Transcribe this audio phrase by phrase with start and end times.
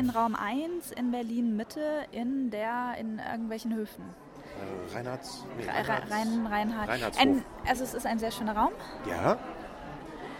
[0.00, 1.80] in Raum 1 in Berlin Mitte
[2.10, 4.02] in der in irgendwelchen Höfen.
[4.90, 6.88] Äh, Reinhards, nee, Re- Re- Rein, Reinhard.
[6.88, 7.22] Reinhardshof.
[7.22, 8.72] Ein, also es ist ein sehr schöner Raum.
[9.08, 9.36] Ja.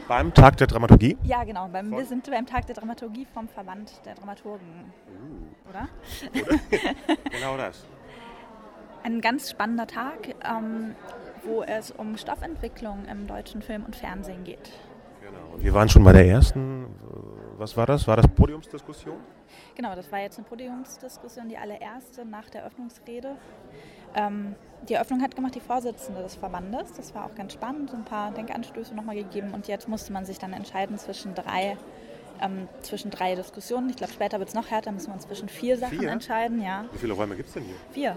[0.09, 1.17] Beim Tag der Dramaturgie.
[1.23, 1.69] Ja, genau.
[1.69, 5.89] Beim, wir sind beim Tag der Dramaturgie vom Verband der Dramaturgen, Uh, oder?
[7.31, 7.85] genau das.
[9.05, 10.95] Ein ganz spannender Tag, ähm,
[11.45, 14.71] wo es um Stoffentwicklung im deutschen Film und Fernsehen geht.
[15.31, 15.55] Genau.
[15.55, 16.87] Und wir waren schon bei der ersten.
[17.59, 18.07] Was war das?
[18.09, 19.17] War das Podiumsdiskussion?
[19.77, 23.37] Genau, das war jetzt eine Podiumsdiskussion, die allererste nach der Eröffnungsrede.
[24.15, 24.55] Ähm,
[24.89, 26.93] die Eröffnung hat gemacht die Vorsitzende des Verbandes.
[26.95, 29.53] Das war auch ganz spannend, ein paar Denkanstöße nochmal gegeben.
[29.53, 31.77] Und jetzt musste man sich dann entscheiden zwischen drei,
[32.41, 33.91] ähm, zwischen drei Diskussionen.
[33.91, 36.11] Ich glaube, später wird es noch härter, müssen wir uns zwischen vier Sachen Vier?
[36.11, 36.63] entscheiden.
[36.63, 38.17] Ja, Wie viele Räume gibt es denn vier.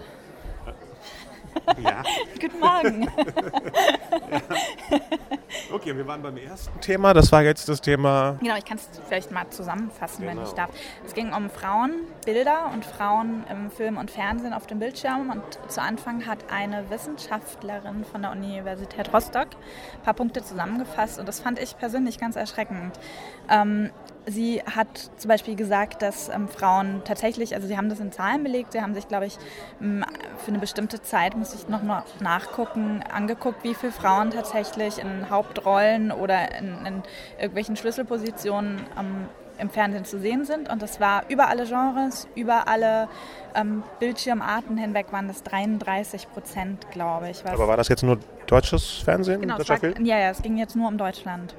[0.66, 1.84] hier?
[1.84, 2.02] Ja.
[2.40, 3.08] Guten Morgen.
[5.84, 7.12] Okay, wir waren beim ersten Thema.
[7.12, 8.38] Das war jetzt das Thema.
[8.40, 10.48] Genau, ich kann es vielleicht mal zusammenfassen, wenn Genau.
[10.48, 10.70] ich darf.
[11.04, 15.28] Es ging um Frauenbilder und Frauen im Film und Fernsehen auf dem Bildschirm.
[15.28, 19.48] Und zu Anfang hat eine Wissenschaftlerin von der Universität Rostock
[19.96, 21.18] ein paar Punkte zusammengefasst.
[21.18, 22.98] Und das fand ich persönlich ganz erschreckend.
[23.50, 23.90] Ähm,
[24.26, 28.42] sie hat zum Beispiel gesagt, dass ähm, Frauen tatsächlich, also sie haben das in Zahlen
[28.42, 29.36] belegt, sie haben sich, glaube ich,
[29.80, 30.04] m,
[30.38, 35.30] für eine bestimmte Zeit, muss ich noch mal nachgucken, angeguckt, wie viele Frauen tatsächlich in
[35.30, 37.02] Hauptrollen oder in, in
[37.38, 40.68] irgendwelchen Schlüsselpositionen ähm, im Fernsehen zu sehen sind.
[40.68, 43.08] Und das war über alle Genres, über alle
[43.54, 47.44] ähm, Bildschirmarten hinweg waren das 33 Prozent, glaube ich.
[47.46, 49.40] Aber war das jetzt nur deutsches Fernsehen?
[49.40, 50.04] Genau, war, Film?
[50.04, 51.54] ja, ja, es ging jetzt nur um Deutschland.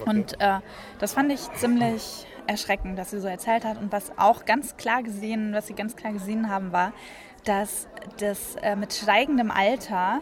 [0.00, 0.10] Okay.
[0.10, 0.60] Und äh,
[0.98, 3.78] das fand ich ziemlich erschreckend, dass sie so erzählt hat.
[3.78, 6.92] Und was auch ganz klar gesehen, was sie ganz klar gesehen haben, war,
[7.44, 7.86] dass
[8.18, 10.20] das äh, mit steigendem Alter,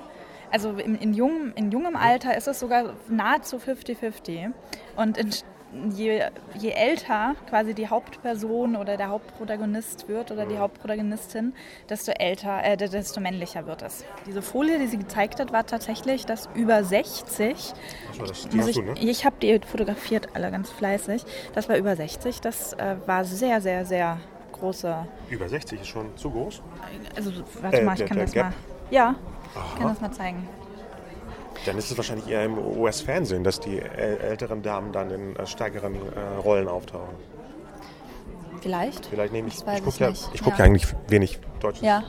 [0.50, 4.52] also in, in, jungem, in jungem Alter ist es sogar nahezu 50-50.
[4.96, 5.30] Und in,
[5.94, 11.54] je, je älter quasi die Hauptperson oder der Hauptprotagonist wird oder die Hauptprotagonistin,
[11.88, 14.04] desto älter, äh, desto männlicher wird es.
[14.26, 17.72] Diese Folie, die sie gezeigt hat, war tatsächlich, dass über 60
[18.10, 18.94] Achso, das, die ich du, ne?
[18.98, 21.24] ich habe die fotografiert, alle ganz fleißig.
[21.54, 22.40] Das war über 60.
[22.40, 24.18] Das äh, war sehr, sehr, sehr
[24.52, 25.06] große.
[25.30, 26.62] Über 60 ist schon zu groß.
[27.16, 28.44] Also, warte Äh, mal, ich der- kann das Gap.
[28.46, 28.52] mal.
[28.90, 29.14] Ja,
[29.72, 30.46] ich kann das mal zeigen.
[31.64, 35.46] Dann ist es wahrscheinlich eher im US-Fernsehen, dass die äl- älteren Damen dann in äh,
[35.46, 37.14] stärkeren äh, Rollen auftauchen.
[38.60, 39.06] Vielleicht?
[39.06, 39.54] Vielleicht nehme ich.
[39.58, 40.58] Ich gucke ja, ich guck Ja.
[40.58, 41.82] ja eigentlich wenig Deutsches.
[41.82, 42.02] Ja.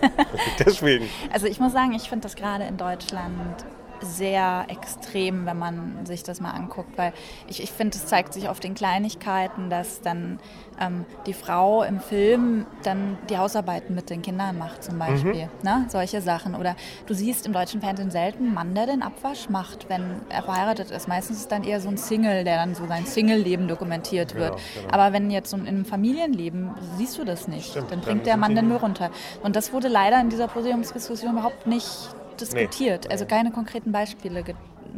[0.58, 1.08] Deswegen.
[1.32, 3.64] Also ich muss sagen, ich finde das gerade in Deutschland
[4.02, 7.12] sehr extrem, wenn man sich das mal anguckt, weil
[7.48, 10.38] ich, ich finde, es zeigt sich auf den Kleinigkeiten, dass dann
[10.78, 15.86] ähm, die Frau im Film dann die Hausarbeiten mit den Kindern macht zum Beispiel, ne?
[15.88, 16.54] solche Sachen.
[16.54, 16.76] Oder
[17.06, 20.90] du siehst im deutschen Fernsehen selten einen Mann, der den Abwasch macht, wenn er verheiratet
[20.90, 21.08] ist.
[21.08, 24.56] Meistens ist dann eher so ein Single, der dann so sein Single-Leben dokumentiert wird.
[24.56, 24.94] Genau, genau.
[24.94, 27.70] Aber wenn jetzt so in einem Familienleben siehst du das nicht.
[27.70, 29.10] Stimmt, dann dann bringt der sind Mann den Müll runter.
[29.42, 32.08] Und das wurde leider in dieser Podiumsdiskussion überhaupt nicht
[32.42, 33.10] diskutiert.
[33.10, 34.54] Also keine konkreten Beispiele ge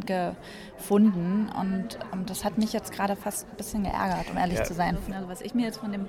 [0.06, 1.48] gefunden.
[1.60, 4.64] Und ähm, das hat mich jetzt gerade fast ein bisschen geärgert, um ehrlich Ja.
[4.64, 4.96] zu sein.
[5.14, 6.06] Also was ich mir jetzt von dem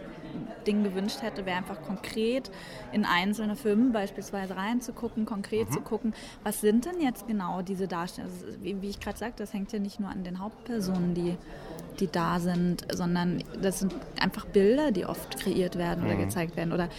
[0.66, 2.50] Ding gewünscht hätte, wäre einfach konkret
[2.92, 6.14] in einzelne Filme beispielsweise reinzugucken, konkret zu gucken,
[6.44, 8.36] was sind denn jetzt genau diese Darstellungen.
[8.36, 11.38] Also, wie, wie ich gerade sagte, das hängt ja nicht nur an den Hauptpersonen, die
[12.00, 16.74] die da sind, sondern das sind einfach Bilder, die oft kreiert werden oder gezeigt werden.
[16.74, 16.90] Oder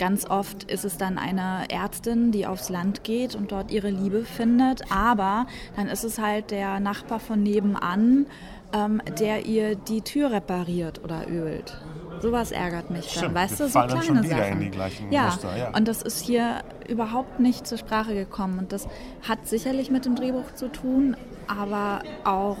[0.00, 4.24] Ganz oft ist es dann eine Ärztin, die aufs Land geht und dort ihre Liebe
[4.24, 5.46] findet, aber
[5.76, 8.24] dann ist es halt der Nachbar von nebenan,
[8.72, 11.78] ähm, der ihr die Tür repariert oder ölt.
[12.22, 14.52] Sowas ärgert mich dann, Stimmt, weißt du, so schon kleine wieder Sachen.
[14.52, 15.76] in die gleichen ja, Muster, ja.
[15.76, 18.88] und das ist hier überhaupt nicht zur Sprache gekommen und das
[19.28, 21.14] hat sicherlich mit dem Drehbuch zu tun,
[21.46, 22.56] aber auch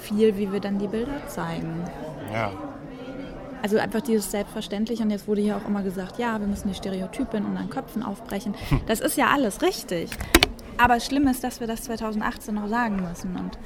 [0.00, 1.84] viel, wie wir dann die Bilder zeigen.
[2.32, 2.50] Ja.
[3.64, 6.74] Also einfach dieses Selbstverständliche und jetzt wurde hier auch immer gesagt, ja, wir müssen die
[6.74, 8.54] Stereotype in unseren Köpfen aufbrechen.
[8.86, 10.10] Das ist ja alles richtig.
[10.76, 13.34] Aber schlimm ist, dass wir das 2018 noch sagen müssen.
[13.36, 13.58] Und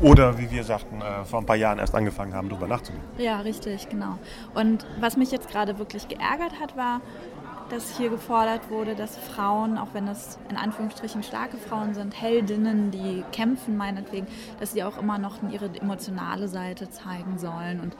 [0.00, 3.06] Oder wie wir sagten, äh, vor ein paar Jahren erst angefangen haben, darüber nachzudenken.
[3.18, 4.18] ja, richtig, genau.
[4.54, 7.02] Und was mich jetzt gerade wirklich geärgert hat, war,
[7.68, 12.90] dass hier gefordert wurde, dass Frauen, auch wenn es in Anführungsstrichen starke Frauen sind, Heldinnen,
[12.90, 14.26] die kämpfen meinetwegen,
[14.60, 17.96] dass sie auch immer noch ihre emotionale Seite zeigen sollen und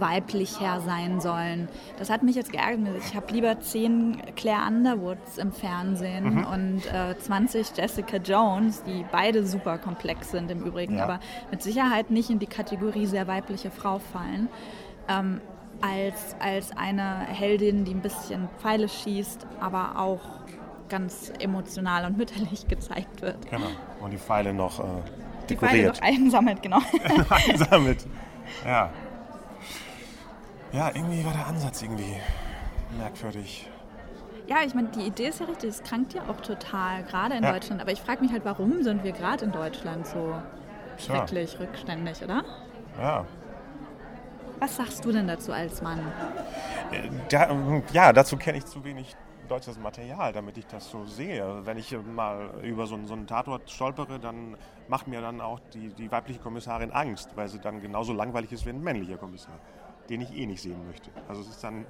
[0.00, 1.68] weiblicher sein sollen.
[1.98, 2.88] Das hat mich jetzt geärgert.
[3.06, 9.46] Ich habe lieber zehn Claire Underwoods im Fernsehen und äh, 20 Jessica Jones, die beide
[9.46, 11.04] super komplex sind im Übrigen, Ja.
[11.04, 11.20] aber
[11.50, 14.48] mit Sicherheit nicht in die Kategorie sehr weibliche Frau fallen.
[15.08, 15.40] Ähm,
[15.82, 20.20] als, als eine Heldin, die ein bisschen Pfeile schießt, aber auch
[20.90, 23.48] ganz emotional und mütterlich gezeigt wird.
[23.50, 23.66] Genau.
[24.00, 24.82] Und die Pfeile noch äh,
[25.48, 25.96] Die Pfeile dekoriert.
[25.96, 26.78] noch einsammelt, genau.
[27.48, 28.06] einsammelt.
[28.66, 28.90] Ja.
[30.72, 32.16] Ja, irgendwie war der Ansatz irgendwie
[32.96, 33.68] merkwürdig.
[34.46, 37.44] Ja, ich meine, die Idee ist ja richtig, es krankt ja auch total, gerade in
[37.44, 37.52] Ja.
[37.52, 37.80] Deutschland.
[37.80, 40.34] Aber ich frage mich halt, warum sind wir gerade in Deutschland so
[40.98, 42.44] schrecklich rückständig, oder?
[43.00, 43.24] Ja.
[44.58, 46.00] Was sagst du denn dazu als Mann?
[46.92, 49.16] Äh, Da, ähm, ja, dazu kenne ich zu wenig
[49.48, 51.64] deutsches Material, damit ich das so sehe.
[51.64, 54.56] Wenn ich mal über so einen, so einen Tatort stolpere, dann
[54.88, 58.66] macht mir dann auch die, die weibliche Kommissarin Angst, weil sie dann genauso langweilig ist
[58.66, 59.54] wie ein männlicher Kommissar,
[60.10, 61.10] den ich eh nicht sehen möchte.
[61.28, 61.86] Also es ist dann,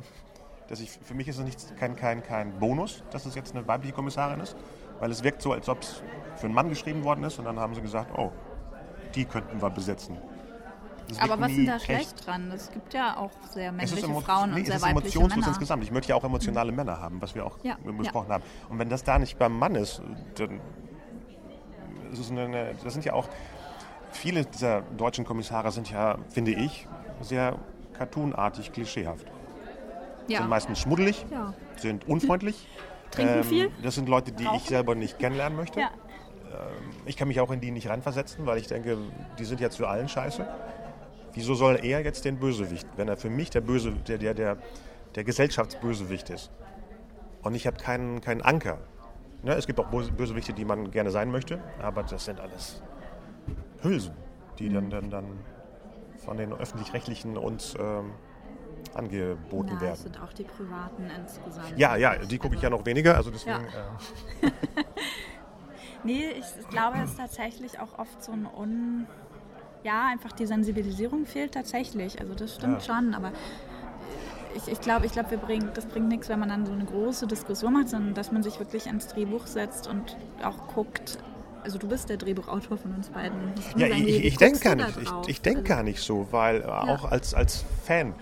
[0.68, 3.66] dass ich, für mich ist es nicht, kein, kein, kein Bonus, dass es jetzt eine
[3.66, 4.54] weibliche Kommissarin ist,
[5.00, 6.02] weil es wirkt so, als ob es
[6.36, 8.30] für einen Mann geschrieben worden ist und dann haben sie gesagt, oh,
[9.14, 10.16] die könnten wir besetzen.
[11.18, 11.84] Aber was ist denn da echt.
[11.86, 12.52] schlecht dran?
[12.52, 15.48] Es gibt ja auch sehr männliche Frauen nee, und es sehr ist weibliche emotionslos Männer.
[15.48, 15.82] insgesamt.
[15.82, 18.34] Ich möchte ja auch emotionale Männer haben, was wir auch Ja, besprochen ja.
[18.34, 18.44] haben.
[18.68, 20.00] Und wenn das da nicht beim Mann ist,
[20.36, 20.60] dann
[22.12, 23.28] ist es eine, das sind ja auch
[24.12, 26.86] viele dieser deutschen Kommissare sind ja, finde ich,
[27.22, 27.58] sehr
[28.00, 29.26] cartoonartig, klischeehaft.
[30.26, 30.38] Ja.
[30.38, 31.52] Sind meistens schmuddelig, Ja.
[31.76, 32.66] sind unfreundlich.
[33.10, 33.70] Trinken viel?
[33.82, 34.68] Das sind Leute, die ich Rauchen?
[34.68, 35.80] selber nicht kennenlernen möchte.
[35.80, 35.90] Ja.
[37.04, 38.96] Ich kann mich auch in die nicht reinversetzen, weil ich denke,
[39.38, 40.46] die sind jetzt für allen scheiße.
[41.34, 44.56] Wieso soll er jetzt den Bösewicht, wenn er für mich der Böse, der, der, der,
[45.14, 46.50] der Gesellschaftsbösewicht ist?
[47.42, 48.78] Und ich habe keinen, keinen Anker.
[49.42, 52.82] Ne, es gibt auch Böse- Bösewichte, die man gerne sein möchte, aber das sind alles
[53.82, 54.14] Hülsen,
[54.58, 55.24] die dann, dann, dann
[56.24, 58.12] von den öffentlich-rechtlichen uns ähm,
[58.94, 59.96] angeboten Na, werden.
[59.96, 61.76] sind auch die privaten insgesamt.
[61.78, 63.60] Ja, ja, die gucke ich ja noch weniger, also deswegen.
[64.42, 64.48] Ja.
[64.48, 64.50] Äh,
[66.02, 69.06] Nee, ich, ich glaube, es ist tatsächlich auch oft so ein Un...
[69.82, 72.20] Ja, einfach die Sensibilisierung fehlt tatsächlich.
[72.20, 72.94] Also das stimmt Ja.
[72.94, 73.32] schon, aber
[74.54, 76.84] ich, ich glaube, ich glaub, wir bringen, das bringt nichts, wenn man dann so eine
[76.84, 81.18] große Diskussion macht, sondern dass man sich wirklich ans Drehbuch setzt und auch guckt.
[81.62, 83.38] Also du bist der Drehbuchautor von uns beiden.
[83.76, 84.88] Ja, ich, ich, denke gar nicht.
[85.00, 88.14] Ich, ich denke Also- gar nicht so, weil äh, auch als, als Fan,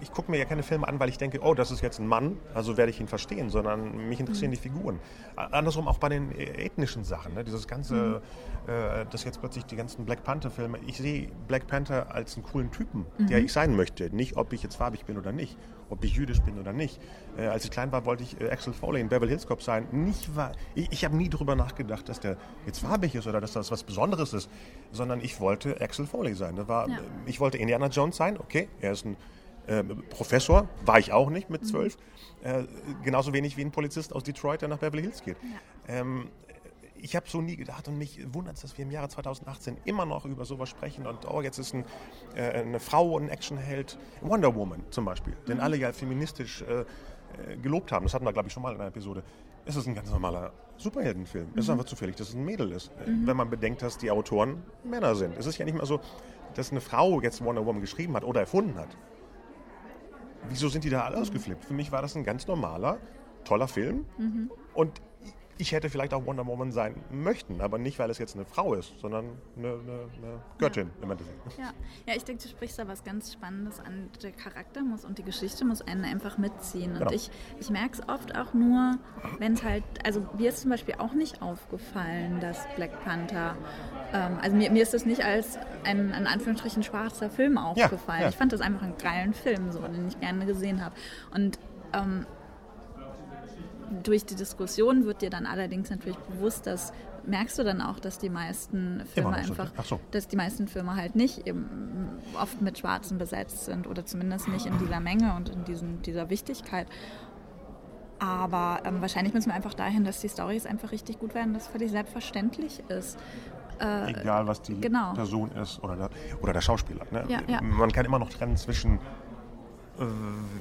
[0.00, 2.06] ich, gucke mir ja keine Filme an, weil ich denke, oh, das ist jetzt ein
[2.06, 5.00] Mann, also werde ich ihn verstehen, sondern mich interessieren die Figuren.
[5.36, 7.44] Andersrum auch bei den äh, ethnischen Sachen, ne?
[7.44, 8.22] dieses ganze,
[8.66, 10.78] äh, das jetzt plötzlich die ganzen Black Panther-Filme.
[10.86, 14.14] Ich sehe Black Panther als einen coolen Typen, der ich sein möchte.
[14.14, 15.56] Nicht, ob ich jetzt farbig bin oder nicht,
[15.90, 17.00] ob ich jüdisch bin oder nicht.
[17.36, 19.86] Äh, als ich klein war, wollte ich äh, Axel Foley in Beverly Hills Cop sein.
[19.92, 20.30] Nicht.
[20.74, 22.36] Ich, ich habe nie darüber nachgedacht, dass der
[22.66, 24.50] jetzt farbig ist oder dass das was Besonderes ist,
[24.92, 26.56] sondern ich wollte Axel Foley sein.
[26.68, 26.98] War, Ja.
[27.26, 29.16] Ich wollte Indiana Jones sein, okay, er ist ein
[29.68, 31.96] äh, Professor, war ich auch nicht mit zwölf.
[32.42, 32.64] Äh,
[33.04, 35.36] genauso wenig wie ein Polizist aus Detroit, der nach Beverly Hills geht.
[35.86, 36.28] Ähm,
[37.00, 40.04] ich habe so nie gedacht und mich wundert es, dass wir im Jahre 2018 immer
[40.04, 41.84] noch über sowas sprechen und oh, jetzt ist ein,
[42.34, 47.56] äh, eine Frau ein Actionheld, Wonder Woman zum Beispiel, den alle ja feministisch äh, äh,
[47.62, 48.04] gelobt haben.
[48.04, 49.22] Das hatten wir, glaube ich, schon mal in einer Episode.
[49.64, 51.48] Es ist ein ganz normaler Superheldenfilm.
[51.54, 54.10] Es ist einfach zufällig, dass es ein Mädel ist, äh, wenn man bedenkt, dass die
[54.10, 55.36] Autoren Männer sind.
[55.36, 56.00] Es ist ja nicht mal so,
[56.54, 58.96] dass eine Frau jetzt Wonder Woman geschrieben hat oder erfunden hat.
[60.48, 61.64] Wieso sind die da alle ausgeflippt?
[61.64, 62.98] Für mich war das ein ganz normaler,
[63.44, 64.06] toller Film.
[64.74, 65.00] Und
[65.58, 68.74] ich hätte vielleicht auch Wonder Woman sein möchten, aber nicht, weil es jetzt eine Frau
[68.74, 69.26] ist, sondern
[69.56, 71.36] eine, eine, eine Göttin im Endeffekt.
[71.58, 71.72] Ja.
[72.06, 74.08] ja, ich denke, du sprichst da was ganz Spannendes an.
[74.22, 76.92] Der Charakter muss und die Geschichte muss einen einfach mitziehen.
[76.92, 77.10] Und Genau.
[77.12, 78.98] ich, ich merke es oft auch nur,
[79.38, 83.56] wenn es halt, also mir ist zum Beispiel auch nicht aufgefallen, dass Black Panther,
[84.12, 88.22] ähm, also mir, mir ist das nicht als ein, in Anführungsstrichen, schwarzer Film aufgefallen.
[88.22, 88.28] ja.
[88.28, 90.94] Ich fand das einfach einen geilen Film, so, den ich gerne gesehen habe.
[91.34, 91.58] Und
[91.92, 92.26] ähm,
[94.02, 96.92] durch die Diskussion wird dir dann allerdings natürlich bewusst, dass
[97.26, 100.00] merkst du dann auch, dass die meisten Filme so, einfach, ach so.
[100.10, 101.66] dass die meisten Filme halt nicht eben
[102.40, 106.30] oft mit Schwarzen besetzt sind oder zumindest nicht in dieser Menge und in diesen, dieser
[106.30, 106.86] Wichtigkeit.
[108.18, 111.64] Aber ähm, wahrscheinlich müssen wir einfach dahin, dass die Storys einfach richtig gut werden, dass
[111.64, 113.18] es völlig selbstverständlich ist.
[113.80, 115.12] Egal, was die genau.
[115.12, 116.10] Person ist oder der,
[116.42, 117.06] oder der Schauspieler.
[117.12, 117.24] Ne?
[117.28, 117.62] Ja, ja.
[117.62, 118.98] Man kann immer noch trennen zwischen, äh,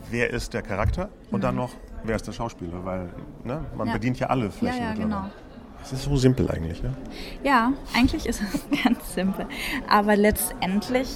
[0.10, 1.72] wer ist der Charakter und dann noch,
[2.04, 3.10] wer ist der Schauspieler, weil
[3.44, 3.88] ne, man Mhm.
[3.88, 3.94] Ja.
[3.94, 4.78] bedient ja alle Flächen.
[4.82, 5.26] Ja, ja, genau.
[5.84, 6.82] Es ist so simpel eigentlich.
[6.84, 6.94] Ne?
[7.44, 9.46] Ja, eigentlich ist es ganz simpel.
[9.88, 11.08] Aber letztendlich,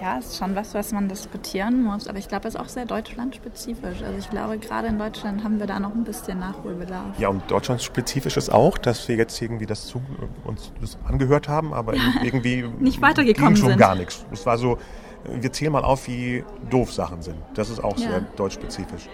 [0.00, 2.06] ja, ist schon was, was man diskutieren muss.
[2.06, 4.02] Aber ich glaube, es ist auch sehr deutschlandspezifisch.
[4.02, 7.18] Also ich glaube, gerade in Deutschland haben wir da noch ein bisschen Nachholbedarf.
[7.18, 10.00] Ja, und deutschlandspezifisch ist auch, dass wir jetzt irgendwie das zu,
[10.44, 13.78] uns das angehört haben, aber irgendwie Nicht weitergekommen ging schon sind.
[13.78, 14.24] gar nichts.
[14.30, 14.78] Es war so,
[15.24, 17.36] wir zählen mal auf, wie doof Sachen sind.
[17.54, 18.08] Das ist auch Ja.
[18.10, 19.08] sehr deutschspezifisch.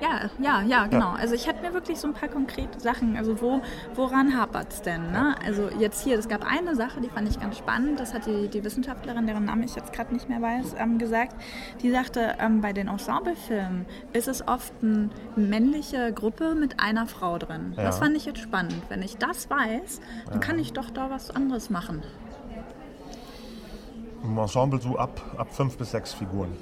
[0.00, 1.10] Ja, ja, ja, genau.
[1.10, 3.60] Also ich hätte mir wirklich so ein paar konkrete Sachen, also wo,
[3.96, 5.10] woran hapert es denn?
[5.10, 5.34] Ne?
[5.44, 8.46] Also jetzt hier, es gab eine Sache, die fand ich ganz spannend, das hat die,
[8.46, 11.34] die Wissenschaftlerin, deren Namen ich jetzt gerade nicht mehr weiß, ähm, gesagt.
[11.82, 17.36] Die sagte, ähm, bei den Ensemblefilmen ist es oft eine männliche Gruppe mit einer Frau
[17.38, 17.72] drin.
[17.74, 18.04] Das Ja.
[18.04, 18.80] fand ich jetzt spannend.
[18.88, 20.00] Wenn ich das weiß,
[20.30, 22.04] dann kann ich doch da was anderes machen.
[24.22, 26.56] Im Ensemble so ab, ab fünf bis sechs Figuren.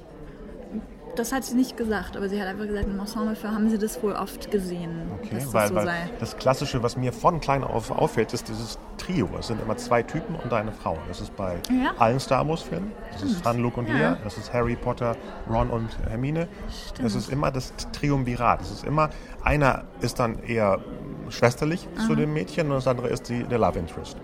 [1.17, 4.03] Das hat sie nicht gesagt, aber sie hat einfach gesagt, im Ensemble haben sie das
[4.03, 5.11] wohl oft gesehen.
[5.15, 8.79] Okay, weil, das, so weil das Klassische, was mir von klein auf auffällt, ist dieses
[8.99, 9.29] Trio.
[9.39, 10.99] Es sind immer zwei Typen und eine Frau.
[11.09, 11.95] Das ist bei ja.
[11.99, 12.93] allen Star Wars-Filmen.
[13.13, 13.95] Das ist Han, Luke und ja.
[13.95, 14.19] Leia.
[14.23, 15.17] Das ist Harry Potter,
[15.49, 16.49] Ron und Hermine.
[16.69, 17.07] Stimmt.
[17.07, 18.61] Das ist immer das Triumvirat.
[18.61, 19.09] Das ist immer,
[19.43, 20.81] einer ist dann eher
[21.31, 22.07] schwesterlich Aha.
[22.07, 24.19] zu dem Mädchen und das andere ist die, der Love Interest.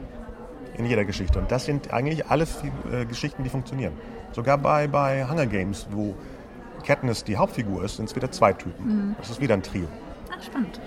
[0.77, 1.39] In jeder Geschichte.
[1.39, 2.47] Und das sind eigentlich alle
[2.91, 3.93] äh, Geschichten, die funktionieren.
[4.33, 6.15] Sogar bei, bei Hunger Games, wo
[6.87, 8.87] Katniss die Hauptfigur ist, sind es wieder zwei Typen.
[8.87, 9.17] Mhm.
[9.19, 9.87] Das ist wieder ein Trio.
[10.35, 10.81] Ach, spannend.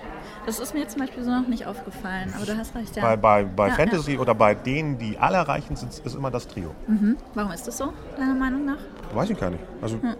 [0.46, 3.02] Das ist mir zum Beispiel so noch nicht aufgefallen, aber du hast recht, ja.
[3.02, 4.20] Bei, bei, bei ja, Fantasy ja.
[4.20, 6.72] oder bei denen, die alle erreichen, sind, ist immer das Trio.
[6.86, 7.16] Mhm.
[7.34, 8.78] Warum ist das so, deiner Meinung nach?
[9.12, 9.64] Weiß ich gar nicht.
[9.82, 10.14] Also, hm.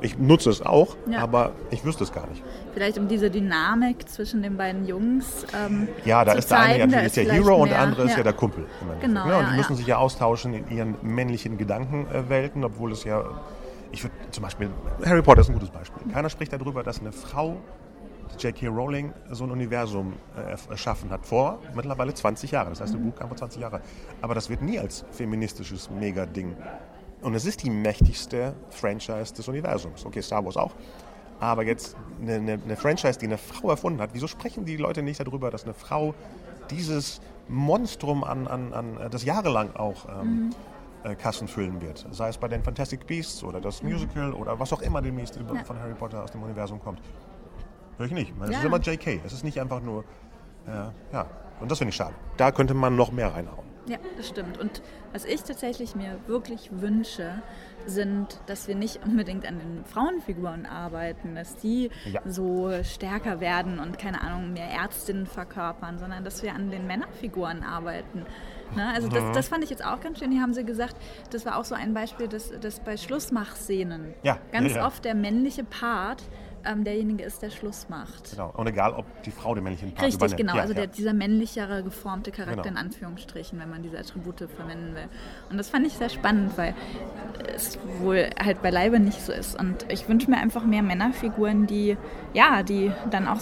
[0.00, 1.20] Ich nutze es auch, ja.
[1.20, 2.42] aber ich wüsste es gar nicht.
[2.74, 7.16] Vielleicht um diese Dynamik zwischen den beiden Jungs ähm, Ja, da ist der eine ist
[7.16, 8.66] der Hero mehr, und der andere ist ja der Kumpel.
[9.00, 13.24] Genau, ja, und die müssen sich ja austauschen in ihren männlichen Gedankenwelten, obwohl es ja
[13.90, 14.70] ich würde zum Beispiel,
[15.04, 16.12] Harry Potter ist ein gutes Beispiel.
[16.12, 17.56] Keiner spricht darüber, dass eine Frau,
[18.38, 18.68] J.K.
[18.68, 22.70] Rowling, so ein Universum äh, erschaffen hat vor mittlerweile 20 Jahren.
[22.70, 23.80] Das heißt, ein Buch kam vor 20 Jahren.
[24.20, 26.54] Aber das wird nie als feministisches Mega-Ding.
[27.22, 30.04] Und es ist die mächtigste Franchise des Universums.
[30.04, 30.72] Okay, Star Wars auch.
[31.40, 35.02] Aber jetzt eine, eine, eine Franchise, die eine Frau erfunden hat, wieso sprechen die Leute
[35.02, 36.14] nicht darüber, dass eine Frau
[36.70, 40.54] dieses Monstrum an, an, an das jahrelang auch ähm, mhm
[41.04, 42.06] äh, Kassen füllen wird.
[42.10, 43.92] Sei es bei den Fantastic Beasts oder das mhm.
[43.92, 45.64] Musical oder was auch immer demnächst ja.
[45.64, 47.00] von Harry Potter aus dem Universum kommt.
[47.96, 48.32] Hör ich nicht.
[48.42, 48.58] Es ja.
[48.58, 49.20] ist immer JK.
[49.24, 50.04] Es ist nicht einfach nur.
[50.66, 50.70] Äh,
[51.12, 51.26] ja,
[51.60, 52.14] und das finde ich schade.
[52.36, 53.66] Da könnte man noch mehr reinhauen.
[53.88, 54.58] Ja, das stimmt.
[54.58, 57.42] Und was ich tatsächlich mir wirklich wünsche,
[57.86, 62.20] sind, dass wir nicht unbedingt an den Frauenfiguren arbeiten, dass die ja.
[62.26, 67.62] so stärker werden und keine Ahnung, mehr Ärztinnen verkörpern, sondern dass wir an den Männerfiguren
[67.62, 68.26] arbeiten.
[68.76, 68.92] Ne?
[68.94, 69.32] Also das, mhm.
[69.32, 70.30] das, fand ich jetzt auch ganz schön.
[70.30, 70.96] Hier haben sie gesagt,
[71.30, 74.38] das war auch so ein Beispiel, dass, dass bei Schlussmachszenen ja.
[74.52, 76.22] ganz ja, oft der männliche Part
[76.64, 78.30] ähm, derjenige ist, der Schluss macht.
[78.30, 78.52] Genau.
[78.56, 80.38] Und egal, ob die Frau den männlichen Part Richtig, übernimmt.
[80.38, 80.56] genau.
[80.56, 82.80] Ja, also der, dieser männlichere, geformte Charakter genau.
[82.80, 85.08] in Anführungsstrichen, wenn man diese Attribute verwenden will.
[85.50, 86.74] Und das fand ich sehr spannend, weil
[87.54, 89.58] es wohl halt beileibe nicht so ist.
[89.58, 91.96] Und ich wünsche mir einfach mehr Männerfiguren, die,
[92.34, 93.40] ja, die dann auch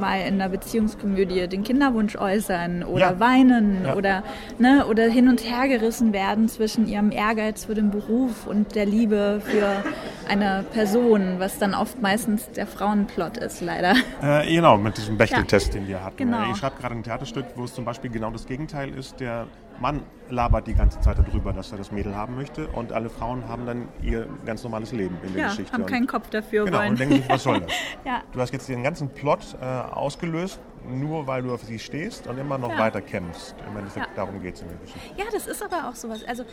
[0.00, 3.20] mal in der Beziehungskomödie den Kinderwunsch äußern oder ja.
[3.20, 3.94] weinen ja.
[3.94, 4.22] oder
[4.58, 8.86] ne, oder hin und her gerissen werden zwischen ihrem Ehrgeiz für den Beruf und der
[8.86, 9.84] Liebe für
[10.28, 13.94] eine Person, was dann oft meistens der Frauenplot ist, leider.
[14.22, 15.80] Äh, genau, mit diesem Bechteltest, ja.
[15.80, 16.16] den wir hatten.
[16.16, 16.50] Genau.
[16.50, 19.20] Ich schreibe gerade ein Theaterstück, wo es zum Beispiel genau das Gegenteil ist.
[19.20, 19.46] Der
[19.80, 23.48] Mann labert die ganze Zeit darüber, dass er das Mädel haben möchte und alle Frauen
[23.48, 25.72] haben dann ihr ganz normales Leben in der ja, Geschichte.
[25.72, 26.64] haben keinen Kopf dafür.
[26.64, 26.90] Genau, wollen.
[26.90, 27.72] und denken sich, was soll das?
[28.04, 28.22] ja.
[28.32, 32.38] Du hast jetzt den ganzen Plot äh, ausgelöst, nur weil du auf sie stehst und
[32.38, 32.78] immer noch ja.
[32.78, 33.54] weiter kämpfst.
[33.70, 34.12] Im Endeffekt ja.
[34.16, 35.08] darum geht es in der Geschichte.
[35.16, 36.24] Ja, das ist aber auch sowas.
[36.26, 36.44] Also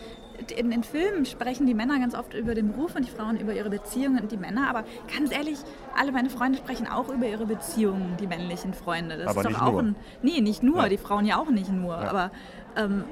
[0.56, 3.54] in den Filmen sprechen die Männer ganz oft über den Beruf und die Frauen über
[3.54, 4.70] ihre Beziehungen und die Männer.
[4.70, 4.84] Aber
[5.16, 5.60] ganz ehrlich,
[5.98, 9.18] alle meine Freunde sprechen auch über ihre Beziehungen, die männlichen Freunde.
[9.18, 9.82] Das aber ist doch auch nur.
[9.82, 9.96] ein.
[10.22, 11.98] Nee, nicht nur, die Frauen ja auch nicht nur.
[11.98, 12.32] Aber
[12.76, 13.06] ähm,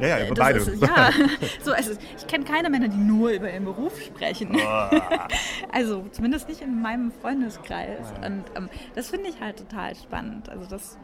[0.00, 0.58] ja, ja, über beide.
[0.58, 1.10] Ist, ja,
[1.62, 4.56] so, also ich kenne keine Männer, die nur über ihren Beruf sprechen.
[4.56, 5.00] Oh.
[5.72, 8.12] also zumindest nicht in meinem Freundeskreis.
[8.20, 8.26] Ja.
[8.26, 10.48] Und ähm, das finde ich halt total spannend.
[10.48, 10.98] Also das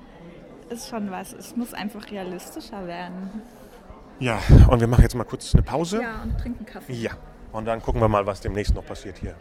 [0.69, 1.33] ist schon was.
[1.33, 3.43] Es muss einfach realistischer werden.
[4.19, 6.03] Ja, und wir machen jetzt mal kurz eine Pause.
[6.03, 6.93] Ja, und trinken Kaffee.
[6.93, 7.13] Ja,
[7.51, 9.35] und dann gucken wir mal, was demnächst noch passiert hier.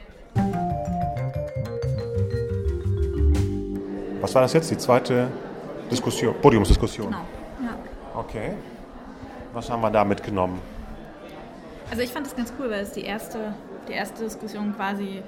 [4.22, 4.72] Was war das jetzt?
[4.72, 5.30] Die zweite
[5.90, 7.08] Diskussion, Podiumsdiskussion?
[7.08, 7.26] Genau,
[7.64, 7.78] ja.
[8.20, 8.54] Okay.
[9.54, 10.62] Was haben wir da mitgenommen?
[11.90, 13.54] Also ich fand das ganz cool, weil es die erste,
[13.88, 15.22] die erste Diskussion quasi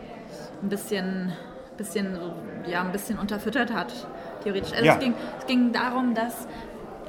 [0.61, 1.33] ein bisschen,
[1.77, 2.17] bisschen,
[2.65, 3.93] ja, ein bisschen unterfüttert hat,
[4.43, 4.71] theoretisch.
[4.71, 4.93] Also ja.
[4.93, 6.47] es, ging, es ging darum, dass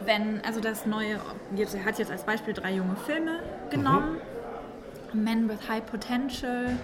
[0.04, 1.20] wenn, also das neue,
[1.54, 3.40] jetzt, er hat jetzt als Beispiel drei junge Filme
[3.70, 4.18] genommen.
[5.12, 5.22] Mhm.
[5.22, 6.76] Men with High Potential,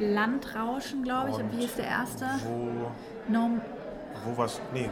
[0.00, 1.36] Landrauschen, glaube ich.
[1.36, 2.26] Und, und wie hieß der erste?
[2.44, 2.90] Wo,
[3.28, 3.50] no,
[4.24, 4.60] wo was?
[4.72, 4.90] Nee,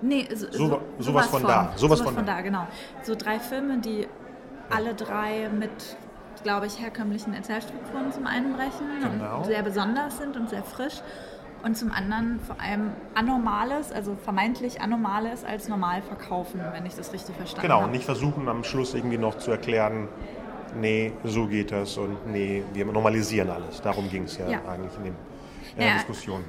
[0.00, 1.72] Nee, so, so, sowas, sowas von, von, da.
[1.76, 2.36] Sowas, sowas von, von da.
[2.36, 2.66] da, genau.
[3.02, 4.06] So drei Filme, die
[4.70, 5.96] alle drei mit,
[6.42, 9.38] glaube ich, herkömmlichen Erzählstrukturen zum einen brechen genau.
[9.38, 11.00] und sehr besonders sind und sehr frisch.
[11.64, 17.12] Und zum anderen vor allem Anormales, also vermeintlich Anormales als normal verkaufen, wenn ich das
[17.12, 17.82] richtig verstanden genau, habe.
[17.82, 20.06] Genau, und nicht versuchen am Schluss irgendwie noch zu erklären,
[20.76, 23.80] nee, so geht das und nee, wir normalisieren alles.
[23.80, 25.14] Darum ging es ja, ja, eigentlich in
[25.76, 26.44] der ja, Diskussion.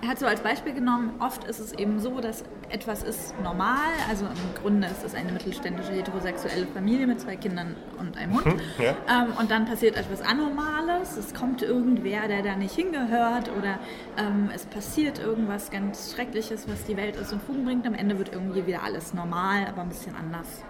[0.00, 3.90] Er hat so als Beispiel genommen, oft ist es eben so, dass etwas ist normal,
[4.08, 8.46] also im Grunde ist es eine mittelständische heterosexuelle Familie mit zwei Kindern und einem Hund.
[8.46, 8.90] Mhm, ja.
[9.08, 13.80] Ähm, und dann passiert etwas Anormales, es kommt irgendwer, der da nicht hingehört oder
[14.16, 17.84] ähm, es passiert irgendwas ganz Schreckliches, was die Welt aus den Fugen bringt.
[17.84, 20.62] Am Ende wird irgendwie wieder alles normal, aber ein bisschen anders.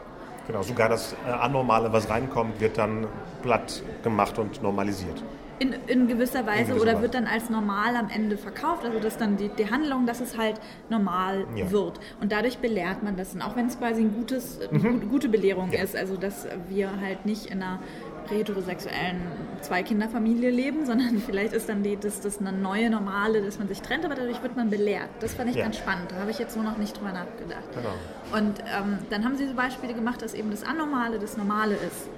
[0.47, 3.07] Genau, sogar das äh, Anormale, was reinkommt, wird dann
[3.43, 5.23] platt gemacht und normalisiert.
[5.61, 7.03] In, in, gewisser Weise In gewisser oder Weise.
[7.03, 10.38] wird dann als normal am Ende verkauft, also dass dann die, die Handlung, dass es
[10.38, 11.71] halt normal Ja.
[11.71, 11.99] wird.
[12.21, 13.35] Und dadurch belehrt man das.
[13.35, 15.73] Und auch wenn es quasi ein gutes, eine gu- gute Belehrung Mhm.
[15.75, 15.83] Ja.
[15.83, 17.81] ist, also dass wir halt nicht in einer
[18.29, 19.21] heterosexuellen
[19.62, 23.81] Zwei-Kinder-Familie leben, sondern vielleicht ist dann die, das, das eine neue Normale, dass man sich
[23.83, 25.09] trennt, aber dadurch wird man belehrt.
[25.21, 25.65] Das fand ich Ja.
[25.65, 26.11] ganz spannend.
[26.12, 27.65] Da habe ich jetzt so noch nicht drüber nachgedacht.
[27.75, 28.38] Genau.
[28.38, 32.09] Und ähm, dann haben sie so Beispiele gemacht, dass eben das Anormale das Normale ist.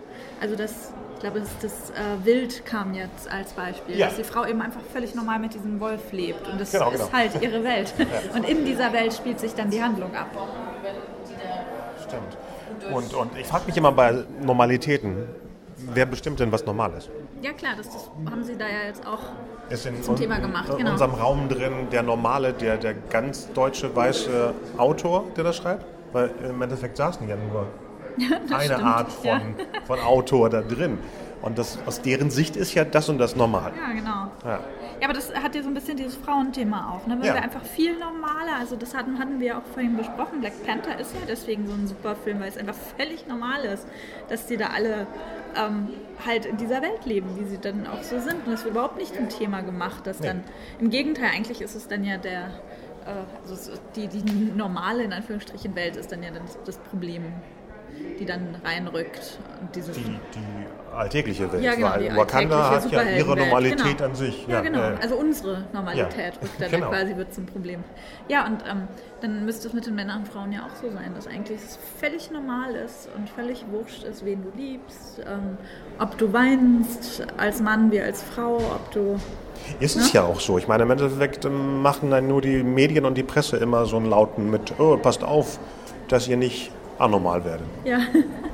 [0.40, 4.06] Also das, ich glaube, das, das äh, Wild kam jetzt als Beispiel, Ja.
[4.06, 6.48] dass die Frau eben einfach völlig normal mit diesem Wolf lebt.
[6.48, 7.12] Und das Genau, ist genau.
[7.12, 7.92] halt ihre Welt.
[8.34, 10.28] Und in dieser Welt spielt sich dann die Handlung ab.
[12.08, 12.94] Stimmt.
[12.94, 15.28] Und, und ich frage mich immer bei Normalitäten,
[15.92, 17.10] wer bestimmt denn, was normal ist?
[17.42, 19.18] Ja klar, das, das haben sie da ja jetzt auch.
[19.68, 20.92] Ist in, Zum Thema gemacht, in genau.
[20.92, 25.84] unserem Raum drin der normale, der, der ganz deutsche weiße Autor, der das schreibt?
[26.14, 27.66] Weil im Endeffekt saßen ja nur
[28.52, 29.40] eine stimmt, Art von, ja.
[29.84, 30.98] von Autor da drin.
[31.42, 33.72] Und das, aus deren Sicht ist ja das und das normal.
[33.74, 34.30] Ja, genau.
[34.44, 34.60] Ja.
[35.00, 37.16] Ja, aber das hat ja so ein bisschen dieses Frauenthema auch, ne?
[37.18, 37.34] Weil Ja.
[37.36, 41.14] wir einfach viel normaler, also das hatten, hatten wir auch vorhin besprochen, Black Panther ist
[41.14, 43.86] ja deswegen so ein super Film, weil es einfach völlig normal ist,
[44.28, 45.06] dass die da alle
[45.56, 45.88] ähm,
[46.26, 48.44] halt in dieser Welt leben, wie sie dann auch so sind.
[48.44, 50.26] Und das wird überhaupt nicht zum Thema gemacht, dass Nee.
[50.26, 50.44] dann,
[50.78, 52.48] im Gegenteil, eigentlich ist es dann ja der,
[53.06, 54.22] äh, also die, die
[54.54, 57.24] normale, in Anführungsstrichen, Welt ist dann ja dann das, das Problem,
[58.18, 59.38] die dann reinrückt.
[59.60, 60.16] Und dieses, Die, die
[60.94, 61.62] alltägliche Welt.
[61.62, 64.10] ja, genau, weil die Wakanda hat ja ihre Normalität genau.
[64.10, 64.46] an sich.
[64.48, 64.78] Ja, genau.
[64.80, 66.88] äh, Also unsere Normalität Ja, rückt dann genau.
[66.90, 67.82] quasi wird zum Problem.
[68.28, 68.88] Ja, und ähm,
[69.20, 71.78] dann müsste es mit den Männern und Frauen ja auch so sein, dass eigentlich es
[71.98, 75.56] völlig normal ist und völlig wurscht ist, wen du liebst, ähm,
[75.98, 79.18] ob du weinst als Mann wie als Frau, ob du
[79.78, 80.58] Ist es ja auch so.
[80.58, 83.96] Ich meine, im Endeffekt ähm, machen dann nur die Medien und die Presse immer so
[83.96, 85.58] einen Lauten mit, oh, passt auf,
[86.08, 87.66] dass ihr nicht anormal werdet.
[87.84, 87.98] ja,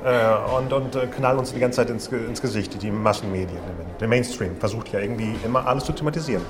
[0.05, 3.57] Äh, und und äh, knallen uns die ganze Zeit ins, ins Gesicht, die Massenmedien.
[3.99, 6.43] Der Mainstream versucht ja irgendwie immer alles zu thematisieren.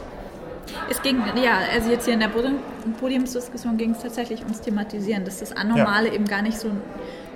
[0.91, 2.59] es ging, ja, also jetzt hier in der Podium-
[2.99, 6.67] Podiumsdiskussion ging es tatsächlich ums Thematisieren, dass das Anormale eben gar nicht so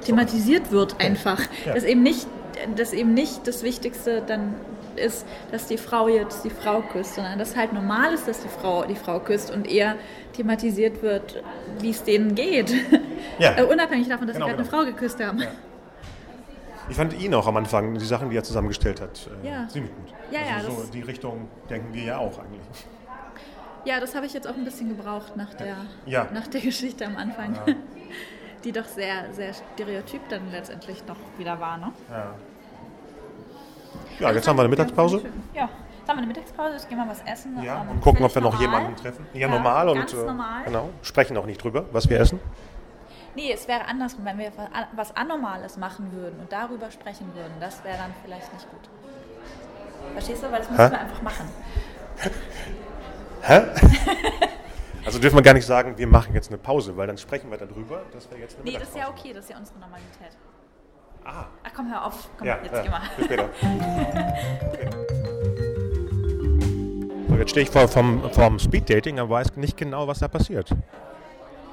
[0.05, 1.39] thematisiert wird einfach.
[1.65, 1.73] Ja.
[1.73, 2.27] Dass eben nicht,
[2.75, 4.53] dass eben nicht das Wichtigste dann
[4.99, 8.49] ist, dass die Frau jetzt die Frau küsst, sondern dass halt normal ist, dass die
[8.49, 9.95] Frau die Frau küsst und eher
[10.33, 11.43] thematisiert wird,
[11.79, 12.73] wie es denen geht.
[13.39, 13.57] Ja.
[13.57, 14.77] Äh, Unabhängig davon, dass Genau, sie gerade genau.
[14.77, 15.41] eine Frau geküsst haben.
[16.89, 19.67] Ich fand ihn auch am Anfang, die Sachen, die er zusammengestellt hat, äh, Ja.
[19.67, 20.13] ziemlich gut.
[20.31, 22.85] Ja, ja, also so das- die Richtung denken wir ja auch eigentlich.
[23.85, 25.75] Ja, das habe ich jetzt auch ein bisschen gebraucht nach der,
[26.05, 26.27] Ja.
[26.33, 27.57] nach der Geschichte am Anfang.
[28.63, 31.91] Die doch sehr, sehr stereotyp dann letztendlich noch wieder war, ne?
[32.11, 32.35] Ja,
[34.29, 35.21] jetzt haben wir eine Mittagspause.
[35.53, 37.61] Ja, jetzt haben wir eine Mittagspause, jetzt gehen wir was essen.
[37.63, 38.79] Ja, ähm, und gucken, ob wir noch normal.
[38.79, 39.25] jemanden treffen.
[39.33, 40.63] Ja, normal und äh, normal.
[40.65, 42.39] genau, sprechen auch nicht drüber, was wir essen.
[43.33, 44.51] Nee, es wäre andersrum, wenn wir
[44.95, 47.53] was Anormales machen würden und darüber sprechen würden.
[47.59, 48.89] Das wäre dann vielleicht nicht gut.
[50.13, 50.51] Verstehst du?
[50.51, 50.91] Weil das müssen Hä?
[50.91, 51.49] wir einfach machen.
[53.43, 53.61] Hä?
[55.05, 57.57] also dürfen wir gar nicht sagen, wir machen jetzt eine Pause, weil dann sprechen wir
[57.57, 60.35] darüber, dass wir jetzt eine Nee, das ist ja okay, das ist ja unsere Normalität.
[61.23, 62.29] Ah, Ach komm, hör auf.
[62.37, 62.81] Komm, ja, jetzt ja.
[62.81, 63.01] geh mal.
[63.17, 63.49] bis später.
[64.71, 64.89] Okay.
[67.27, 70.69] So, jetzt stehe ich vor vom, vom Speeddating und weiß nicht genau, was da passiert.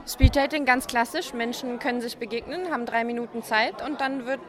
[0.06, 1.34] Speeddating ganz klassisch.
[1.34, 4.40] Menschen können sich begegnen, haben drei Minuten Zeit und dann wird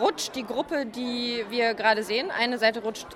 [0.00, 2.30] rutscht die Gruppe, die wir gerade sehen.
[2.30, 3.06] Eine Seite rutscht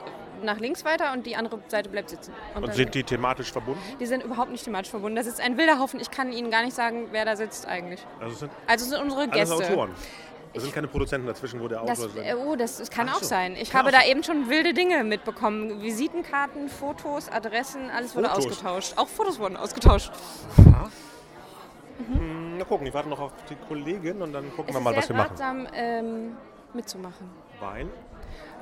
[0.42, 2.32] nach links weiter und die andere Seite bleibt sitzen.
[2.54, 3.80] Und dann- sind die thematisch verbunden?
[4.00, 5.14] die sind überhaupt nicht thematisch verbunden.
[5.16, 6.00] Das ist ein wilder Haufen.
[6.00, 8.04] Ich kann Ihnen gar nicht sagen, wer da sitzt eigentlich.
[8.20, 9.54] Also es sind Also sind unsere alles Gäste.
[9.72, 9.90] Autoren.
[10.54, 13.20] Da sind keine Produzenten dazwischen, wo der Autor äh, oh, das, das kann Ach auch
[13.20, 13.26] so.
[13.26, 13.56] sein.
[13.56, 14.10] Ich Kann habe da sein.
[14.10, 15.80] eben schon wilde Dinge mitbekommen.
[15.82, 18.46] Visitenkarten, Fotos, Adressen, alles wurde Fotos?
[18.46, 18.92] ausgetauscht.
[18.96, 20.12] Auch Fotos wurden ausgetauscht.
[21.98, 24.96] Hm, Na gucken, ich warte noch auf die Kollegin und dann gucken Es wir mal,
[24.96, 25.28] was wir machen.
[25.30, 26.36] ratsam, ähm,
[26.74, 27.30] mitzumachen.
[27.60, 27.86] Weil?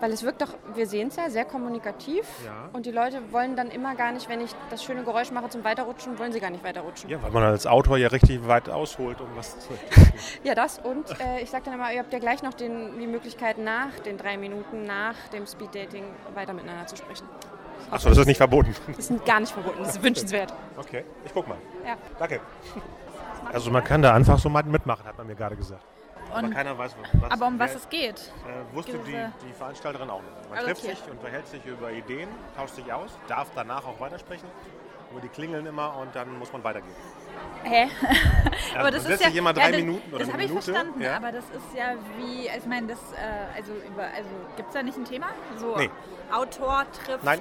[0.00, 2.26] Weil es wirkt doch, wir sehen es ja, sehr kommunikativ.
[2.44, 2.70] Ja.
[2.72, 5.62] Und die Leute wollen dann immer gar nicht, wenn ich das schöne Geräusch mache zum
[5.62, 7.10] Weiterrutschen, wollen sie gar nicht weiterrutschen.
[7.10, 9.70] Ja, weil man als Autor ja richtig weit ausholt, um was zu.
[10.42, 10.78] Ja, das.
[10.78, 13.98] Und äh, ich sage dann immer, ihr habt ja gleich noch den, die Möglichkeit, nach
[14.04, 17.26] den drei Minuten, nach dem Speeddating weiter miteinander zu sprechen.
[17.90, 18.74] Achso, das ist nicht verboten.
[18.96, 20.52] Das ist gar nicht verboten, das ist wünschenswert.
[20.76, 21.58] Okay, ich guck mal.
[21.86, 21.96] Ja.
[22.18, 22.40] Danke.
[23.52, 25.84] Also man kann da einfach so mal mitmachen, hat man mir gerade gesagt.
[26.30, 27.30] Aber Und, keiner weiß, was.
[27.30, 28.20] aber um was es geht.
[28.46, 29.12] Äh, wusste die,
[29.46, 30.50] die Veranstalterin auch nicht.
[30.50, 30.94] Man Ah, trifft okay.
[30.94, 34.48] sich, unterhält sich über Ideen, tauscht sich aus, darf danach auch weitersprechen.
[35.10, 36.94] Aber die klingeln immer und dann muss man weitergehen.
[37.64, 37.88] Hä?
[38.70, 40.52] Also aber das ist ja, sich immer drei ja, das, Minuten oder das habe ich
[40.52, 41.16] verstanden, ja.
[41.16, 44.82] aber das ist ja wie, ich meine, das, äh, also, über, also gibt es da
[44.84, 45.26] nicht ein Thema?
[45.56, 45.90] So Nee.
[46.32, 47.24] Autor trifft.
[47.24, 47.40] Nein,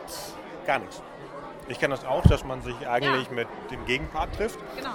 [0.65, 1.03] gar nichts.
[1.67, 3.33] Ich kenne das auch, dass man sich eigentlich Ja.
[3.35, 4.57] mit dem Gegenpart trifft.
[4.75, 4.89] Genau.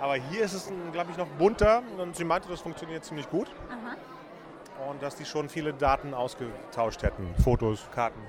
[0.00, 3.48] Aber hier ist es, glaube ich, noch bunter und sie meinte, das funktioniert ziemlich gut.
[3.70, 4.88] Aha.
[4.90, 8.20] Und dass die schon viele Daten ausgetauscht hätten, Fotos, Karten.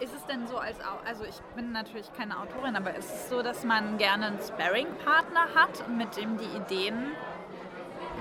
[0.00, 3.42] Ist es denn so als also ich bin natürlich keine Autorin, aber ist es so,
[3.42, 7.12] dass man gerne einen Sparring-Partner hat, mit dem die Ideen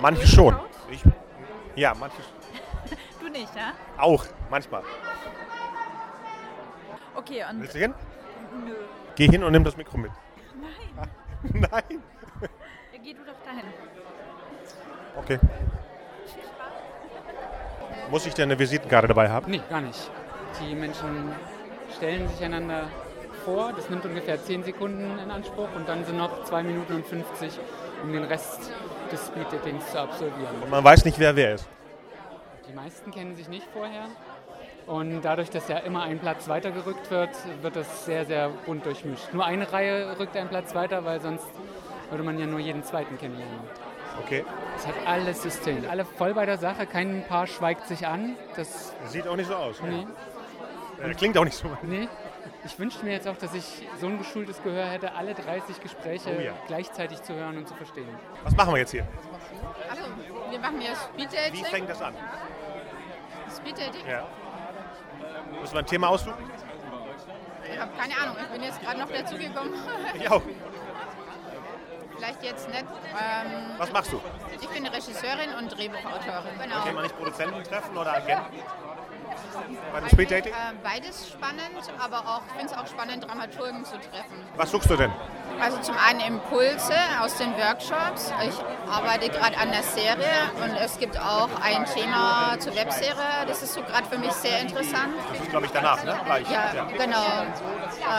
[0.02, 0.56] Manche schon.
[0.90, 1.04] Ich,
[1.76, 2.18] ja, manche
[3.20, 3.74] du nicht, ja?
[3.98, 4.84] auch, manchmal.
[7.16, 7.94] Okay, und Willst du hin?
[8.66, 8.74] nö.
[9.16, 10.12] Geh hin und nimm das Mikro mit.
[10.60, 11.10] Nein,
[11.72, 12.04] Nein.
[13.04, 13.66] Geh du doch dahin.
[15.18, 15.40] Okay.
[18.10, 19.52] Muss ich denn eine Visitenkarte dabei haben?
[19.52, 20.10] Nee, gar nicht.
[20.62, 21.32] Die Menschen
[21.96, 22.88] stellen sich einander
[23.44, 27.06] vor, das nimmt ungefähr 10 Sekunden in Anspruch und dann sind noch 2 Minuten und
[27.06, 27.60] 50,
[28.04, 28.72] um den Rest
[29.12, 30.62] des Speed-Datings zu absolvieren.
[30.62, 31.68] Und man weiß nicht, wer wer ist.
[32.70, 34.06] Die meisten kennen sich nicht vorher
[34.88, 37.30] und dadurch, dass ja immer ein Platz weitergerückt wird,
[37.62, 39.34] wird das sehr, sehr bunt durchmischt.
[39.34, 41.48] Nur eine Reihe rückt einen Platz weiter, weil sonst
[42.14, 43.60] würde man ja nur jeden zweiten kennenlernen.
[44.24, 44.46] Okay.
[44.78, 48.36] Es hat alles System, alle voll bei der Sache, kein Paar schweigt sich an.
[48.56, 49.82] Das, Sieht auch nicht so aus.
[49.82, 50.06] nee,
[51.04, 51.76] Äh, klingt auch nicht so.
[51.82, 52.08] Nee,
[52.64, 56.30] ich wünschte mir jetzt auch, dass ich so ein geschultes Gehör hätte, alle 30 Gespräche
[56.38, 56.52] Oh ja.
[56.68, 58.08] gleichzeitig zu hören und zu verstehen.
[58.44, 59.08] Was machen wir jetzt hier?
[59.90, 60.04] Also,
[60.52, 60.86] wir machen Wie
[61.26, 61.66] Speeddating.
[61.66, 62.14] fängt das an?
[63.58, 64.02] Speeddating?
[64.08, 64.28] Ja.
[65.60, 66.36] Müssen wir ein Thema aussuchen?
[67.74, 69.74] Ich habe keine Ahnung, ich bin jetzt gerade noch dazugekommen.
[70.14, 70.42] Ich auch.
[72.24, 72.80] Vielleicht jetzt nicht.
[72.80, 74.22] Ähm, Was machst du?
[74.62, 76.58] ich bin Regisseurin und Drehbuchautorin.
[76.62, 76.84] Genau.
[76.86, 78.60] Kann man nicht Produzenten treffen oder Agenten?
[79.92, 80.54] Bei dem Speeddating?
[80.54, 84.46] Äh, beides spannend, aber auch, ich finde es auch spannend, Dramaturgen zu treffen.
[84.56, 85.12] Was suchst du denn?
[85.62, 88.34] Also zum einen Impulse aus den Workshops.
[88.48, 88.56] Ich
[88.92, 93.46] arbeite gerade an der Serie und es gibt auch ein Thema zur Webserie.
[93.48, 95.14] Das ist so gerade für mich sehr interessant.
[95.32, 96.20] Das ist, glaube ich, danach, ne?
[96.26, 96.50] Gleich.
[96.50, 97.44] Ja, genau.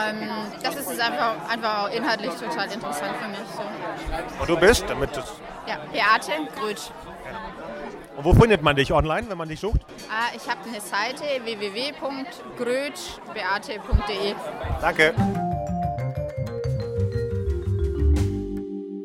[0.07, 0.29] Ähm,
[0.63, 3.49] das ist einfach, einfach auch inhaltlich total interessant für mich.
[3.55, 4.41] So.
[4.41, 5.33] Und du bist, damit das.
[5.67, 6.89] Ja, Beate Grötsch.
[8.17, 9.81] Und wo findet man dich online, wenn man dich sucht?
[10.09, 14.35] Ah, ich habe eine Seite www.grötschbeate.de.
[14.81, 15.13] Danke.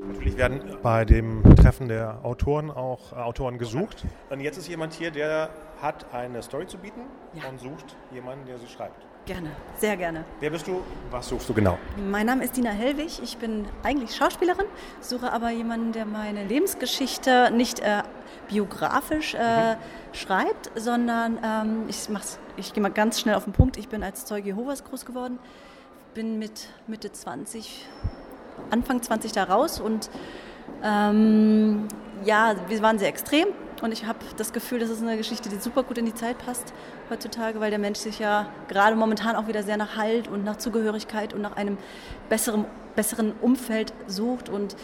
[0.07, 4.05] Natürlich werden bei dem Treffen der Autoren auch äh, Autoren gesucht.
[4.31, 5.51] Und jetzt ist jemand hier, der
[5.83, 7.01] hat eine Story zu bieten
[7.35, 7.49] Ja.
[7.49, 9.05] und sucht jemanden, der sie schreibt.
[9.27, 10.25] Gerne, sehr gerne.
[10.41, 10.81] Wer bist du?
[11.11, 11.79] Was suchst du genau?
[12.11, 13.21] Mein Name ist Dina Hellwig.
[13.23, 14.65] Ich bin eigentlich Schauspielerin,
[15.01, 18.03] suche aber jemanden, der meine Lebensgeschichte nicht äh,
[18.49, 19.77] biografisch äh,
[20.13, 23.77] schreibt, sondern ähm, ich, mach's, ich gehe mal ganz schnell auf den Punkt.
[23.77, 25.39] Ich bin als Zeuge Jehovas groß geworden,
[26.15, 27.87] bin mit Mitte 20,
[28.71, 30.11] Anfang 20 da raus und
[30.83, 31.89] ähm,
[32.25, 33.49] ja, wir waren sehr extrem
[33.83, 36.39] und ich habe das Gefühl, das ist eine Geschichte, die super gut in die Zeit
[36.39, 36.73] passt
[37.09, 40.57] heutzutage, weil der Mensch sich ja gerade momentan auch wieder sehr nach Halt und nach
[40.57, 41.79] Zugehörigkeit und nach einem
[42.29, 42.65] besseren,
[42.97, 44.77] besseren Umfeld sucht und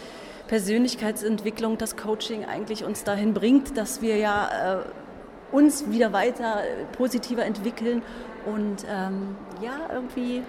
[0.47, 6.61] Persönlichkeitsentwicklung, das Coaching eigentlich uns dahin bringt, dass wir ja äh, uns wieder weiter
[6.97, 8.01] positiver entwickeln
[8.45, 10.43] und ähm, ja, irgendwie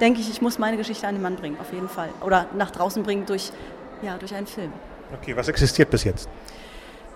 [0.00, 2.08] denke ich, ich muss meine Geschichte an den Mann bringen, auf jeden Fall.
[2.24, 3.50] Oder nach draußen bringen durch,
[4.02, 4.72] ja, durch einen Film.
[5.12, 6.28] Okay, was existiert bis jetzt?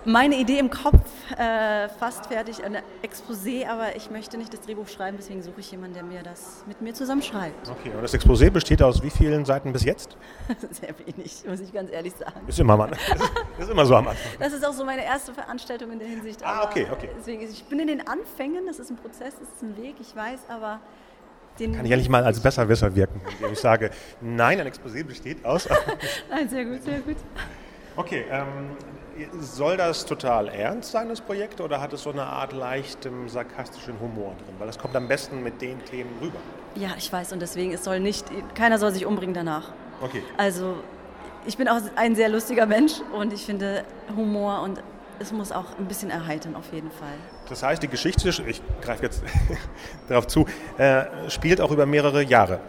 [0.05, 1.01] Meine Idee im Kopf,
[1.37, 5.71] äh, fast fertig, ein Exposé, aber ich möchte nicht das Drehbuch schreiben, deswegen suche ich
[5.71, 7.69] jemanden, der mir das mit mir zusammen schreibt.
[7.69, 10.17] Okay, und das Exposé besteht aus wie vielen Seiten bis jetzt?
[10.71, 12.41] Sehr wenig, muss ich ganz ehrlich sagen.
[12.45, 12.91] Ist immer, mal,
[13.57, 14.31] ist immer so am Anfang.
[14.39, 16.43] Das ist auch so meine erste Veranstaltung in der Hinsicht.
[16.43, 17.09] Ah, okay, okay.
[17.17, 20.13] Deswegen, ich bin in den Anfängen, das ist ein Prozess, das ist ein Weg, ich
[20.13, 20.81] weiß, aber
[21.59, 21.77] den...
[21.77, 23.89] Kann ich ja nicht mal als Besserwisser wirken, indem ich sage,
[24.19, 25.69] nein, ein Exposé besteht aus.
[26.29, 27.17] Nein, sehr gut, sehr gut.
[27.95, 28.75] Okay, ähm,
[29.39, 33.99] soll das total ernst sein, das Projekt, oder hat es so eine Art leichtem sarkastischen
[33.99, 34.55] Humor drin?
[34.59, 36.39] Weil das kommt am besten mit den Themen rüber.
[36.75, 39.71] Ja, ich weiß und deswegen, es soll nicht, keiner soll sich umbringen danach.
[40.01, 40.23] Okay.
[40.37, 40.75] Also
[41.45, 43.83] ich bin auch ein sehr lustiger Mensch und ich finde
[44.15, 44.81] Humor und
[45.19, 47.13] es muss auch ein bisschen erheitern auf jeden Fall.
[47.49, 49.23] Das heißt, die Geschichte, ich greife jetzt
[50.09, 50.45] darauf zu,
[50.77, 52.59] äh, spielt auch über mehrere Jahre.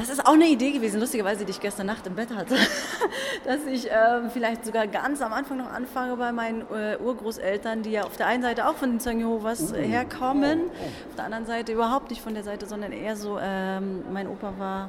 [0.00, 2.54] Das ist auch eine Idee gewesen, lustigerweise, die ich gestern Nacht im Bett hatte,
[3.44, 7.90] dass ich ähm, vielleicht sogar ganz am Anfang noch anfange bei meinen äh, Urgroßeltern, die
[7.90, 10.70] ja auf der einen Seite auch von den Zeugen Jehovas äh, herkommen,
[11.10, 14.54] auf der anderen Seite überhaupt nicht von der Seite, sondern eher so, ähm, mein Opa
[14.56, 14.88] war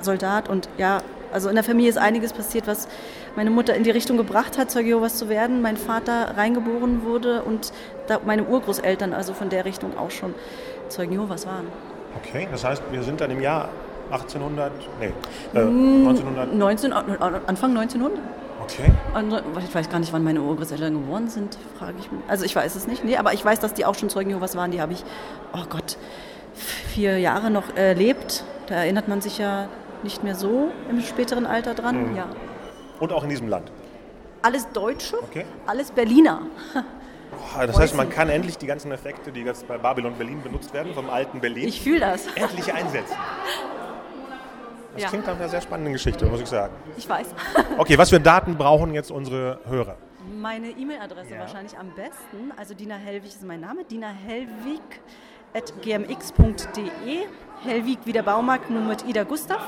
[0.00, 1.00] Soldat und ja,
[1.32, 2.88] also in der Familie ist einiges passiert, was
[3.36, 5.62] meine Mutter in die Richtung gebracht hat, Zeuge Jehovas zu werden.
[5.62, 7.72] Mein Vater reingeboren wurde und
[8.26, 10.34] meine Urgroßeltern also von der Richtung auch schon
[10.88, 11.68] Zeugen Jehovas waren.
[12.16, 13.70] Okay, das heißt, wir sind dann im Jahr
[14.12, 15.06] 1800, nee,
[15.54, 16.54] äh, 1900.
[16.54, 18.18] 19, Anfang 1900.
[18.62, 18.92] Okay.
[19.14, 22.20] Also, Ich weiß gar nicht, wann meine Urgroßeltern geboren sind, frage ich mich.
[22.28, 24.54] Also ich weiß es nicht, nee, aber ich weiß, dass die auch schon Zeugen Jehovas
[24.56, 24.70] waren.
[24.70, 25.02] Die habe ich,
[25.52, 25.96] oh Gott,
[26.54, 28.44] vier Jahre noch erlebt.
[28.68, 29.66] Da erinnert man sich ja
[30.04, 32.10] nicht mehr so im späteren Alter dran.
[32.10, 32.16] Mhm.
[32.16, 32.26] Ja.
[33.00, 33.72] Und auch in diesem Land.
[34.42, 35.44] Alles Deutsche, Okay.
[35.66, 36.42] alles Berliner.
[37.54, 40.72] Boah, das heißt, man kann endlich die ganzen Effekte, die jetzt bei Babylon Berlin benutzt
[40.74, 42.26] werden, vom alten Berlin, Ich fühle das.
[42.36, 43.16] endlich einsetzen.
[44.94, 45.08] Das Ja.
[45.08, 46.74] klingt nach einer sehr spannenden Geschichte, muss ich sagen.
[46.96, 47.28] Ich weiß.
[47.78, 49.96] Okay, was für Daten brauchen jetzt unsere Hörer?
[50.38, 51.40] Meine E-Mail-Adresse Ja.
[51.40, 52.52] wahrscheinlich am besten.
[52.56, 53.84] Also Dina Hellwig ist mein Name.
[53.84, 54.80] Dina Hellwig
[55.54, 57.26] at gmx.de.
[57.64, 59.60] Hellwig wie der Baumarkt, nur mit Ida Gustav.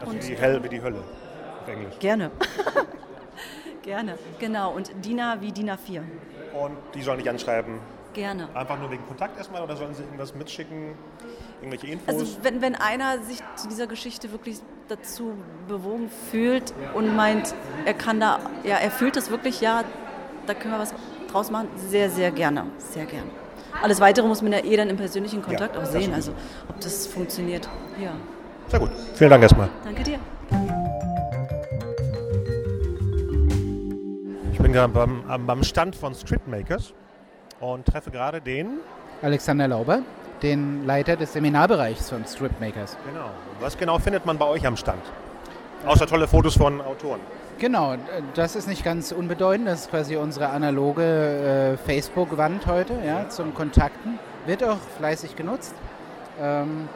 [0.00, 0.98] Also Und- wie, hell, wie die Hölle
[1.62, 1.98] auf Englisch.
[1.98, 2.30] Gerne.
[3.82, 4.18] Gerne.
[4.38, 4.72] Genau.
[4.72, 6.02] Und Dina wie Dina 4.
[6.54, 7.78] Und die sollen dich anschreiben,
[8.14, 8.48] Gerne.
[8.54, 10.94] einfach nur wegen Kontakt erstmal oder sollen sie irgendwas mitschicken?
[11.62, 12.08] Irgendwelche Infos?
[12.08, 15.32] Also wenn, wenn einer sich zu dieser Geschichte wirklich dazu
[15.68, 17.54] bewogen fühlt und meint,
[17.86, 19.84] er kann da, ja, er fühlt das wirklich, ja,
[20.46, 20.92] da können wir was
[21.30, 23.30] draus machen, sehr, sehr gerne, sehr gerne.
[23.80, 26.32] Alles Weitere muss man ja eh dann im persönlichen Kontakt auch das sehen, also
[26.68, 27.68] ob das funktioniert.
[27.98, 28.10] Ja,
[28.68, 28.90] Sehr gut.
[29.14, 29.70] Vielen Dank erstmal.
[29.84, 30.18] danke dir.
[34.52, 36.92] Ich bin gerade beim, am- beim Stand von Scriptmakers
[37.60, 38.80] und treffe gerade den.
[39.22, 40.02] Alexander Lauber,
[40.42, 42.96] den Leiter des Seminarbereichs von Stripmakers.
[43.06, 43.30] Genau.
[43.60, 45.02] Was genau findet man bei euch am Stand?
[45.86, 47.20] Außer tolle Fotos von Autoren.
[47.58, 47.94] Genau,
[48.34, 49.68] das ist nicht ganz unbedeutend.
[49.68, 54.18] Das ist quasi unsere analoge äh, Facebook-Wand heute ja, zum Kontakten.
[54.46, 55.74] Wird auch fleißig genutzt.
[56.40, 56.88] Ähm,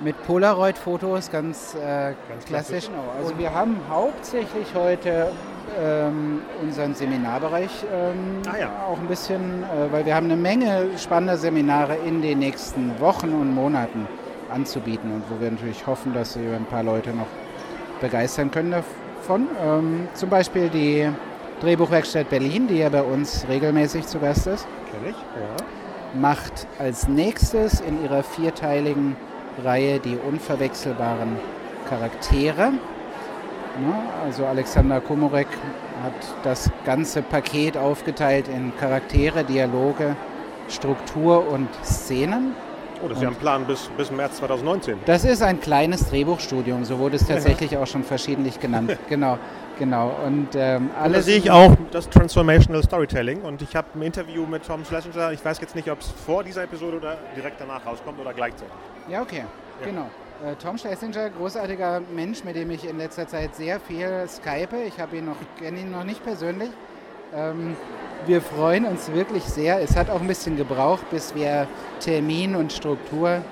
[0.00, 2.86] mit Polaroid-Fotos, ganz, äh, Ganz klassisch.
[2.86, 2.86] klassisch.
[2.88, 3.04] Genau.
[3.18, 5.32] Also wir haben hauptsächlich heute
[5.78, 8.70] ähm, unseren Seminarbereich ähm, Ah ja.
[8.88, 13.28] auch ein bisschen, äh, weil wir haben eine Menge spannender Seminare in den nächsten Wochen
[13.32, 14.06] und Monaten
[14.52, 17.26] anzubieten und wo wir natürlich hoffen, dass wir ein paar Leute noch
[18.00, 19.46] begeistern können davon.
[19.64, 21.08] Ähm, zum Beispiel die
[21.60, 25.16] Drehbuchwerkstatt Berlin, die ja bei uns regelmäßig zu Gast ist, Kenn ich?
[25.16, 26.20] Ja.
[26.20, 29.14] macht als nächstes in ihrer vierteiligen
[29.62, 31.36] Reihe die unverwechselbaren
[31.88, 32.72] Charaktere.
[33.78, 35.46] Ne, also Alexander Komorek
[36.02, 40.16] hat das ganze Paket aufgeteilt in Charaktere, Dialoge,
[40.68, 42.54] Struktur und Szenen.
[43.02, 44.98] Oh, das ist ja ein Plan bis, bis März 2019.
[45.06, 48.98] Das ist ein kleines Drehbuchstudium, so wurde es tatsächlich auch schon verschiedentlich genannt.
[49.08, 49.38] Genau,
[49.78, 50.12] genau.
[50.26, 54.44] Und ähm, Da alles sehe ich auch das Transformational Storytelling und ich habe ein Interview
[54.46, 55.32] mit Tom Schlesinger.
[55.32, 58.74] Ich weiß jetzt nicht, ob es vor dieser Episode oder direkt danach rauskommt oder gleichzeitig.
[59.08, 59.44] Ja, okay,
[59.82, 60.10] genau.
[60.44, 64.74] Äh, Tom Schlesinger, großartiger Mensch, mit dem ich in letzter Zeit sehr viel skype.
[64.86, 66.70] Ich habe ihn noch, kenne ihn noch nicht persönlich.
[67.34, 67.76] Ähm,
[68.26, 69.82] wir freuen uns wirklich sehr.
[69.82, 71.68] Es hat auch ein bisschen gebraucht, bis wir
[72.00, 73.42] Termin und Struktur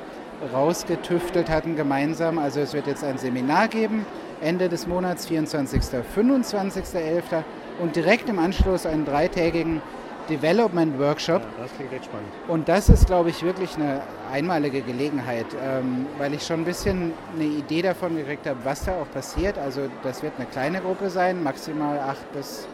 [0.55, 2.39] rausgetüftelt hatten gemeinsam.
[2.39, 4.07] Also es wird jetzt ein Seminar geben,
[4.41, 5.83] Ende des Monats, 24.
[5.83, 7.43] 25.11.
[7.81, 9.83] und direkt im Anschluss einen dreitägigen
[10.29, 11.43] Development Workshop.
[11.59, 12.29] Das klingt echt spannend.
[12.49, 17.13] Und das ist, glaube ich, wirklich eine einmalige Gelegenheit, ähm, weil ich schon ein bisschen
[17.35, 19.59] eine Idee davon gekriegt habe, was da auch passiert.
[19.59, 22.69] Also das wird eine kleine Gruppe sein, maximal acht bis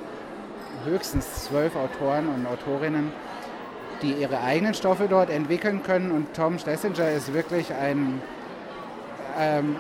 [0.85, 3.13] höchstens zwölf Autoren und Autorinnen,
[4.03, 6.11] die ihre eigenen Stoffe dort entwickeln können.
[6.11, 8.21] Und Tom Schlesinger ist wirklich ein,
[9.39, 9.77] ähm,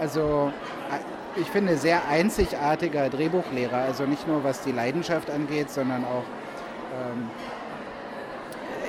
[0.00, 0.52] also
[0.90, 3.78] äh, ich finde, sehr einzigartiger Drehbuchlehrer.
[3.78, 6.24] Also nicht nur was die Leidenschaft angeht, sondern auch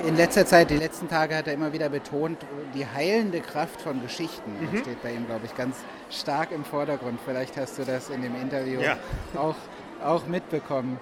[0.06, 2.38] in letzter Zeit, die letzten Tage hat er immer wieder betont,
[2.74, 5.76] die heilende Kraft von Geschichten Das steht bei ihm, glaube ich, ganz
[6.10, 7.18] stark im Vordergrund.
[7.24, 8.96] Vielleicht hast du das in dem Interview Ja.
[9.36, 9.56] auch,
[10.04, 11.00] auch mitbekommen.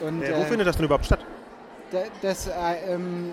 [0.00, 1.20] Und, Äh, wo äh, findet das denn überhaupt statt?
[1.90, 2.52] da- das, äh,
[2.88, 3.32] ähm,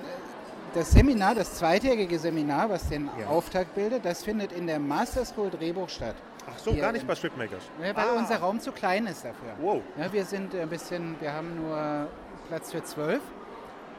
[0.73, 3.27] das Seminar, das zweitägige Seminar, was den Ja.
[3.27, 6.15] Auftakt bildet, das findet in der Master School Drehbuch statt.
[6.49, 7.63] Ach so, gar nicht bei Stripmakers.
[7.83, 8.17] Ja, weil Ah.
[8.17, 9.53] unser Raum zu klein ist dafür.
[9.59, 9.81] Wow.
[9.99, 12.07] Ja, wir sind ein bisschen, wir haben nur
[12.51, 13.21] Platz für zwölf.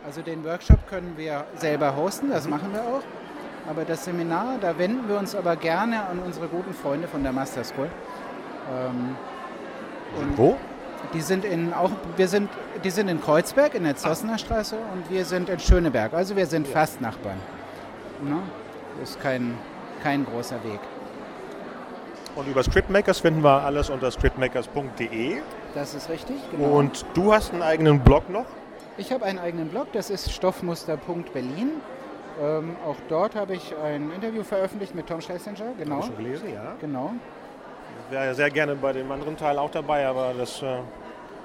[0.05, 3.03] Also den Workshop können wir selber hosten, das machen wir auch.
[3.67, 7.33] Aber das Seminar, da wenden wir uns aber gerne an unsere guten Freunde von der
[7.33, 7.89] Master School.
[8.71, 9.17] Ähm,
[10.37, 10.59] Wo?
[11.15, 12.51] die sind in auch wir sind
[12.85, 16.13] die sind in Kreuzberg in der Zossener Straße und wir sind in Schöneberg.
[16.13, 17.39] Also wir sind fast Nachbarn.
[18.23, 18.37] Ne?
[19.03, 19.57] Ist kein,
[20.03, 20.81] kein großer Weg.
[22.37, 25.41] Und über Scriptmakers finden wir alles unter scriptmakers.de.
[25.75, 26.37] Das ist richtig.
[26.51, 26.69] Genau.
[26.79, 28.45] Und du hast einen eigenen Blog noch?
[28.99, 31.71] Ich habe einen eigenen Blog, das ist stoffmuster.berlin.
[32.43, 35.73] Ähm, auch dort habe ich ein Interview veröffentlicht mit Tom Schlesinger.
[35.79, 35.97] Genau.
[35.97, 36.75] Hab ich schon gelesen, ja.
[36.81, 37.13] Genau.
[38.09, 40.61] Ich wäre ja sehr gerne bei dem anderen Teil auch dabei, aber das.
[40.63, 40.79] Äh,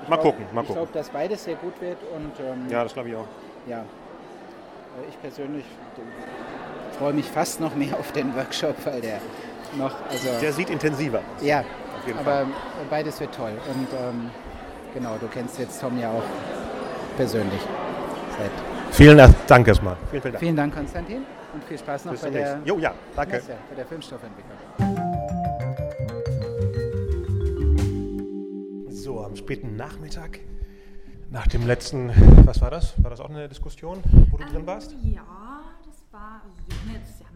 [0.10, 0.84] mal gucken, mal Ich gucken.
[0.84, 3.26] glaube, dass beides sehr gut wird und ähm, Ja, das glaube ich auch.
[3.68, 3.80] ja.
[3.80, 3.84] Äh,
[5.10, 5.66] Ich persönlich
[6.98, 9.20] freue mich fast noch mehr auf den Workshop, weil der
[9.78, 11.44] noch, also Der sieht intensiver aus.
[11.46, 11.64] ja,
[12.08, 12.44] jeden aber Fall.
[12.44, 14.30] äh, beides wird toll und ähm,
[14.94, 16.24] genau, du kennst jetzt Tom ja auch
[17.18, 17.62] persönlich.
[18.38, 18.52] Seit.
[18.92, 19.18] Vielen
[19.48, 19.96] Dank erstmal.
[20.10, 20.40] Vielen, vielen Dank.
[20.40, 23.34] Vielen Dank, Konstantin, und viel Spaß noch Bis bei der, Jo, ja, danke.
[23.36, 24.58] Messe, bei der Filmstoffentwicklung.
[28.90, 30.40] So, am späten Nachmittag
[31.30, 32.12] nach dem letzten,
[32.46, 32.94] was war das?
[33.04, 34.96] War das auch eine Diskussion, wo du drin warst?
[35.04, 35.24] Ja,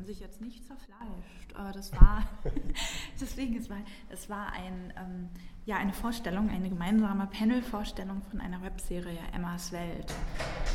[0.01, 2.23] haben, sich jetzt nicht zerfleischt, aber das war,
[3.21, 3.77] deswegen, es war,
[4.09, 5.29] es war ein, ähm,
[5.65, 10.13] ja, eine Vorstellung, eine gemeinsame Panel-Vorstellung von einer Webserie Emmas Welt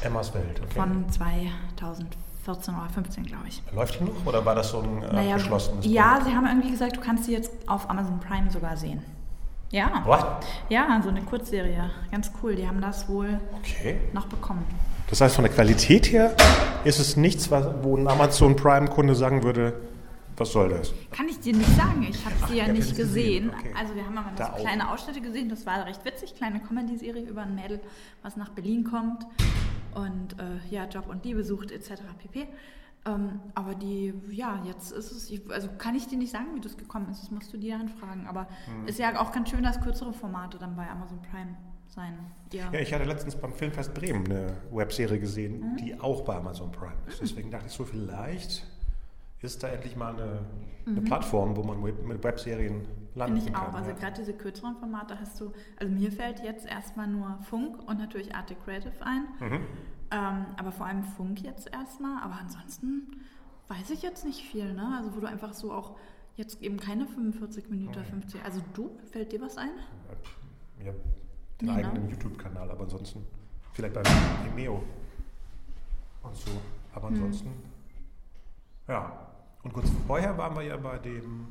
[0.02, 0.74] Emmas Welt, okay.
[0.74, 3.62] von 2014 oder 15, glaube ich.
[3.74, 6.26] Läuft die noch oder war das so ein äh, Naja, geschlossenes ja, Projekt?
[6.26, 9.02] sie haben irgendwie gesagt, du kannst sie jetzt auf Amazon Prime sogar sehen.
[9.70, 10.02] Ja.
[10.06, 10.46] What?
[10.68, 11.90] Ja, so eine Kurzserie.
[12.12, 12.54] Ganz cool.
[12.54, 13.98] Die haben das wohl Okay.
[14.12, 14.64] noch bekommen.
[15.08, 16.34] Das heißt, von der Qualität her
[16.84, 19.74] ist es nichts, was, wo ein Amazon Prime-Kunde sagen würde,
[20.36, 20.92] was soll das?
[21.12, 22.06] Kann ich dir nicht sagen.
[22.08, 23.50] Ich habe sie ja habt nicht gesehen, gesehen.
[23.58, 23.72] okay.
[23.78, 25.48] Also wir haben aber Da so kleine Ausschnitte gesehen.
[25.48, 26.34] Das war recht witzig.
[26.34, 27.80] Kleine Comedy-Serie über ein Mädel,
[28.22, 29.26] was nach Berlin kommt
[29.94, 32.02] und äh, ja, Job und Liebe sucht etc.
[32.18, 32.48] pp.
[33.06, 36.60] Ähm, aber die, ja, jetzt ist es, ich, also kann ich dir nicht sagen, wie
[36.60, 37.22] das gekommen ist.
[37.22, 38.26] Das musst du dir dann fragen.
[38.28, 38.86] Aber Hm.
[38.88, 41.56] ist ja auch ganz schön, dass kürzere Formate dann bei Amazon Prime
[41.96, 42.14] sein.
[42.52, 42.70] Ja.
[42.72, 45.76] Ja, ich hatte letztens beim Filmfest Bremen eine Webserie gesehen, Mhm.
[45.78, 47.20] die auch bei Amazon Prime ist.
[47.20, 48.64] Deswegen dachte ich so, vielleicht
[49.42, 50.40] ist da endlich mal eine,
[50.87, 53.40] eine Plattform, wo man mit Webserien landen Mhm.
[53.40, 53.70] Finde ich kann.
[53.72, 53.74] auch.
[53.74, 53.96] Also ja.
[53.96, 58.35] gerade diese kürzeren Formate hast du, also mir fällt jetzt erstmal nur Funk und natürlich
[58.35, 59.24] Arte Creative ein.
[59.40, 59.61] Mhm.
[60.12, 62.22] Ähm, aber vor allem Funk jetzt erstmal.
[62.22, 63.09] Aber ansonsten
[63.68, 64.94] weiß ich jetzt nicht viel, ne?
[64.96, 65.96] Also wo du einfach so auch
[66.37, 68.44] jetzt eben keine 45 Minuten, 50.
[68.44, 69.70] Also du, fällt dir was ein?
[70.85, 70.92] Ja,
[71.60, 71.74] den ne?
[71.74, 73.24] eigenen YouTube-Kanal, aber ansonsten
[73.72, 74.02] vielleicht bei
[74.44, 74.82] Vimeo
[76.22, 76.50] und so.
[76.94, 77.14] Aber Hm.
[77.14, 77.50] ansonsten,
[78.88, 79.12] ja.
[79.62, 81.46] Und kurz vorher waren wir ja bei dem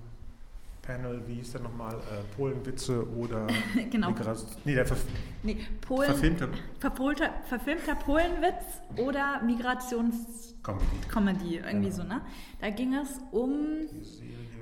[0.81, 3.47] Panel, wie hieß der nochmal, äh, Polenwitze oder
[3.91, 4.09] Genau.
[4.11, 5.03] Migras- nee, der Verf
[5.43, 6.05] Nee, Polen.
[6.11, 11.55] verfilmte Verpolter, verfilmter Polenwitz oder Migrationscomedy, Comedy.
[11.57, 11.95] irgendwie Genau.
[11.95, 12.21] so, ne?
[12.61, 13.57] Da ging es um.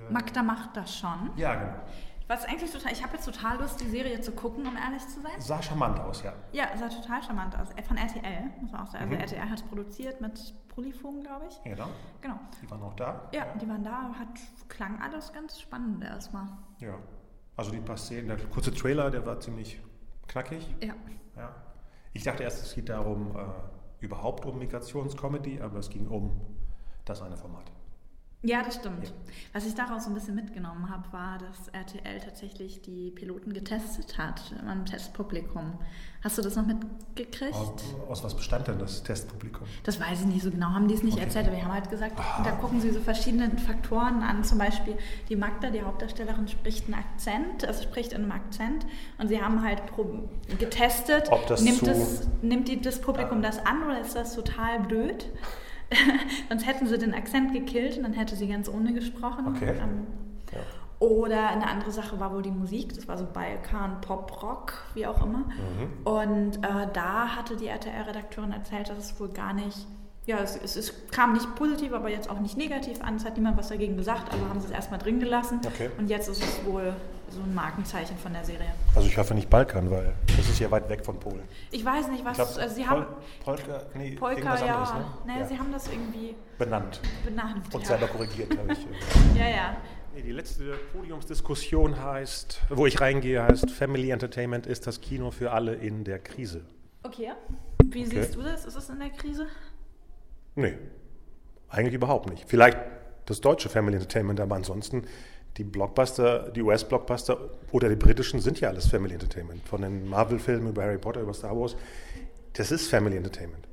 [0.09, 1.29] Magda macht das schon.
[1.37, 1.75] Ja, genau.
[2.27, 5.19] Was eigentlich total, ich habe jetzt total Lust, die Serie zu gucken, um ehrlich zu
[5.21, 5.33] sein.
[5.39, 6.33] Sah charmant aus, ja.
[6.53, 7.67] Ja, sah total charmant aus.
[7.87, 9.03] Von RTL, muss man auch sagen.
[9.05, 9.19] Also Mhm.
[9.21, 11.61] RTL hat es produziert mit Polyphon, glaube ich.
[11.63, 11.87] Genau.
[12.21, 12.39] Genau.
[12.61, 13.29] Die waren auch da.
[13.33, 14.29] Ja, die waren da, hat,
[14.69, 16.47] klang alles ganz spannend erstmal.
[16.79, 16.95] Ja.
[17.57, 19.81] Also die paar Szenen, der kurze Trailer, der war ziemlich
[20.27, 20.73] knackig.
[20.81, 20.93] Ja.
[21.35, 21.53] Ja.
[22.13, 26.39] Ich dachte erst, es geht darum, äh, überhaupt um Migrationscomedy, aber es ging um
[27.05, 27.71] das eine Format.
[28.45, 29.05] Ja, das stimmt.
[29.05, 29.13] Ja.
[29.53, 34.17] Was ich daraus so ein bisschen mitgenommen habe, war, dass RTL tatsächlich die Piloten getestet
[34.17, 35.79] hat im Testpublikum.
[36.21, 37.53] Hast du das noch mitgekriegt?
[37.53, 37.71] Aus,
[38.09, 39.65] aus was bestand denn das Testpublikum?
[39.83, 41.89] Das weiß ich nicht so genau, haben die es nicht erzählt, aber wir haben halt
[41.89, 44.43] gesagt, da gucken sie so verschiedene Faktoren an.
[44.43, 44.97] Zum Beispiel
[45.29, 48.85] die Magda, die Hauptdarstellerin, spricht einen Akzent, also spricht in einem Akzent
[49.19, 49.81] und sie haben halt
[50.59, 51.81] getestet, Ob das nimmt,
[52.41, 55.29] nimmt die, das Publikum das an oder ist das total blöd?
[56.49, 59.47] Sonst hätten sie den Akzent gekillt und dann hätte sie ganz ohne gesprochen.
[59.55, 59.75] Okay.
[59.79, 60.07] Ähm,
[60.51, 60.59] Ja.
[60.99, 65.05] oder eine andere Sache war wohl die Musik, das war so Balkan, Pop, Rock, wie
[65.07, 65.39] auch immer.
[65.39, 66.05] Mhm.
[66.05, 69.85] Und äh, da hatte die RTL-Redakteurin erzählt, dass es wohl gar nicht,
[70.25, 73.15] ja, es, es, es kam nicht positiv, aber jetzt auch nicht negativ an.
[73.17, 75.59] Es hat niemand was dagegen gesagt, also haben sie es erstmal drin gelassen.
[75.65, 75.89] Okay.
[75.97, 76.93] Und jetzt ist es wohl
[77.33, 78.73] so ein Markenzeichen von der Serie.
[78.95, 81.43] Also ich hoffe nicht Balkan, weil das ist ja weit weg von Polen.
[81.71, 83.05] Ich weiß nicht, was, Ich glaube, also sie haben,
[83.43, 85.05] Polka, nee, Polka, ja, anderes, ne?
[85.25, 85.47] naja, ja.
[85.47, 87.73] sie haben das irgendwie benannt benannt.
[87.73, 87.87] und ja.
[87.87, 88.87] selber korrigiert, habe ich.
[89.37, 89.77] ja, ja.
[90.15, 95.51] Nee, die letzte Podiumsdiskussion heißt, wo ich reingehe, heißt Family Entertainment ist das Kino für
[95.51, 96.61] alle in der Krise.
[97.01, 97.31] Okay.
[97.83, 98.21] Wie Okay.
[98.21, 98.65] siehst du das?
[98.65, 99.47] Ist es in der Krise?
[100.55, 100.77] Nee,
[101.67, 102.45] eigentlich überhaupt nicht.
[102.47, 102.77] Vielleicht
[103.25, 105.03] das deutsche Family Entertainment, aber ansonsten
[105.57, 107.37] die Blockbuster, die US-Blockbuster
[107.71, 109.67] oder die britischen sind ja alles Family Entertainment.
[109.67, 111.75] Von den Marvel-Filmen über Harry Potter, über Star Wars.
[112.53, 113.67] Das ist Family Entertainment.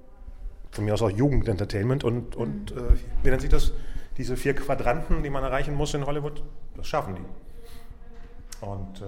[0.70, 2.76] Von mir aus auch Jugendentertainment und, und äh,
[3.22, 3.72] wie nennt sich das?
[4.16, 6.42] Diese vier Quadranten, die man erreichen muss in Hollywood,
[6.76, 8.66] das schaffen die.
[8.66, 9.04] Und äh,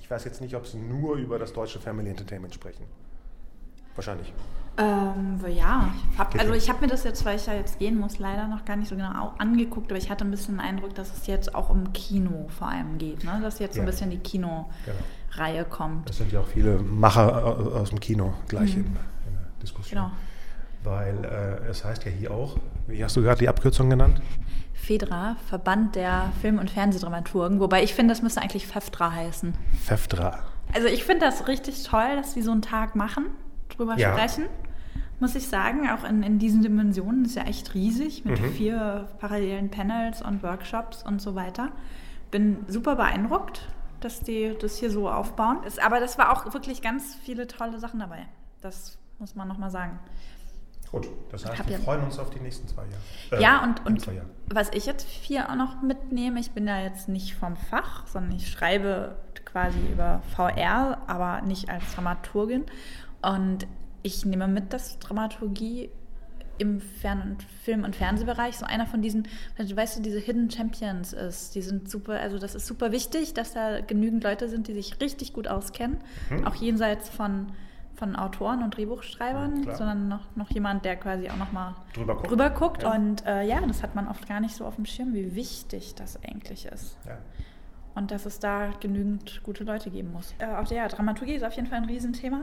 [0.00, 2.86] ich weiß jetzt nicht, ob sie nur über das deutsche Family Entertainment sprechen.
[3.94, 4.32] Wahrscheinlich.
[4.78, 7.98] Ähm, ja, ich hab, also ich habe mir das jetzt, weil ich ja jetzt gehen
[7.98, 10.60] muss, leider noch gar nicht so genau au- angeguckt, aber ich hatte ein bisschen den
[10.60, 13.38] Eindruck, dass es jetzt auch um Kino vor allem geht, ne?
[13.42, 13.90] dass jetzt so ein Ja.
[13.90, 16.08] bisschen die Kino-Reihe kommt.
[16.08, 17.28] Das sind ja auch viele Macher
[17.58, 18.92] äh, aus dem Kino gleich in, in
[19.32, 19.98] der Diskussion.
[20.02, 20.10] Genau.
[20.84, 24.20] Weil äh, es heißt ja hier auch, wie hast du gerade die Abkürzung genannt?
[24.74, 29.54] FEDRA, Verband der Film- und Fernsehdramaturgen, wobei ich finde, das müsste eigentlich FEFDRA heißen.
[29.84, 30.38] FEFDRA.
[30.74, 33.24] Also ich finde das richtig toll, dass sie so einen Tag machen,
[33.74, 34.12] drüber Ja.
[34.12, 34.44] sprechen.
[35.18, 38.52] Muss ich sagen, auch in, in diesen Dimensionen ist ja echt riesig mit Mhm.
[38.52, 41.70] vier parallelen Panels und Workshops und so weiter.
[42.30, 43.68] Bin super beeindruckt,
[44.00, 45.62] dass die das hier so aufbauen.
[45.64, 48.26] Ist, aber das war auch wirklich ganz viele tolle Sachen dabei.
[48.60, 49.98] Das muss man nochmal sagen.
[50.92, 53.40] Gut, das heißt, wir freuen uns auf die nächsten zwei Jahre.
[53.40, 54.06] Äh, ja, und, und
[54.52, 58.36] was ich jetzt hier auch noch mitnehme, ich bin ja jetzt nicht vom Fach, sondern
[58.36, 62.64] ich schreibe quasi über VR, aber nicht als Dramaturgin.
[63.22, 63.66] Und
[64.06, 65.90] ich nehme mit, dass Dramaturgie
[66.58, 69.28] im Fern- und Film- und Fernsehbereich so einer von diesen,
[69.58, 71.54] weißt du, diese Hidden Champions ist.
[71.54, 75.00] Die sind super, also das ist super wichtig, dass da genügend Leute sind, die sich
[75.00, 75.98] richtig gut auskennen,
[76.30, 76.46] mhm.
[76.46, 77.48] auch jenseits von,
[77.94, 82.30] von Autoren und Drehbuchschreibern, ja, sondern noch, noch jemand, der quasi auch nochmal drüber guckt.
[82.30, 82.82] Drüber guckt.
[82.84, 82.94] Ja.
[82.94, 85.94] Und äh, ja, das hat man oft gar nicht so auf dem Schirm, wie wichtig
[85.94, 86.96] das eigentlich ist.
[87.06, 87.18] Ja.
[87.94, 90.34] Und dass es da genügend gute Leute geben muss.
[90.38, 92.42] Äh, auch ja, Dramaturgie ist auf jeden Fall ein Riesenthema.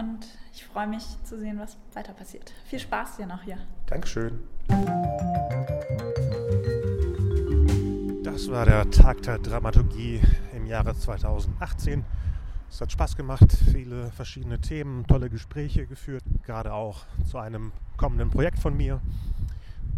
[0.00, 2.54] Und ich freue mich zu sehen, was weiter passiert.
[2.64, 3.58] Viel Spaß dir noch hier.
[3.84, 4.40] Dankeschön.
[8.24, 10.22] Das war der Tag der Dramaturgie
[10.56, 12.02] im Jahre 2018.
[12.70, 18.30] Es hat Spaß gemacht, viele verschiedene Themen, tolle Gespräche geführt, gerade auch zu einem kommenden
[18.30, 19.02] Projekt von mir.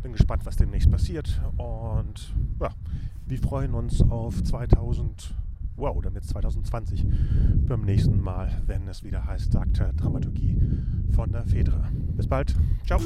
[0.02, 2.70] Bin gespannt, was demnächst passiert und ja,
[3.26, 5.32] wir freuen uns auf 2020
[5.76, 7.06] wow, dann jetzt 2020
[7.66, 10.58] beim nächsten Mal, wenn es wieder heißt, sagte Dramaturgie
[11.14, 11.88] von der Fedra.
[12.16, 12.54] Bis bald.
[12.86, 13.00] Ciao.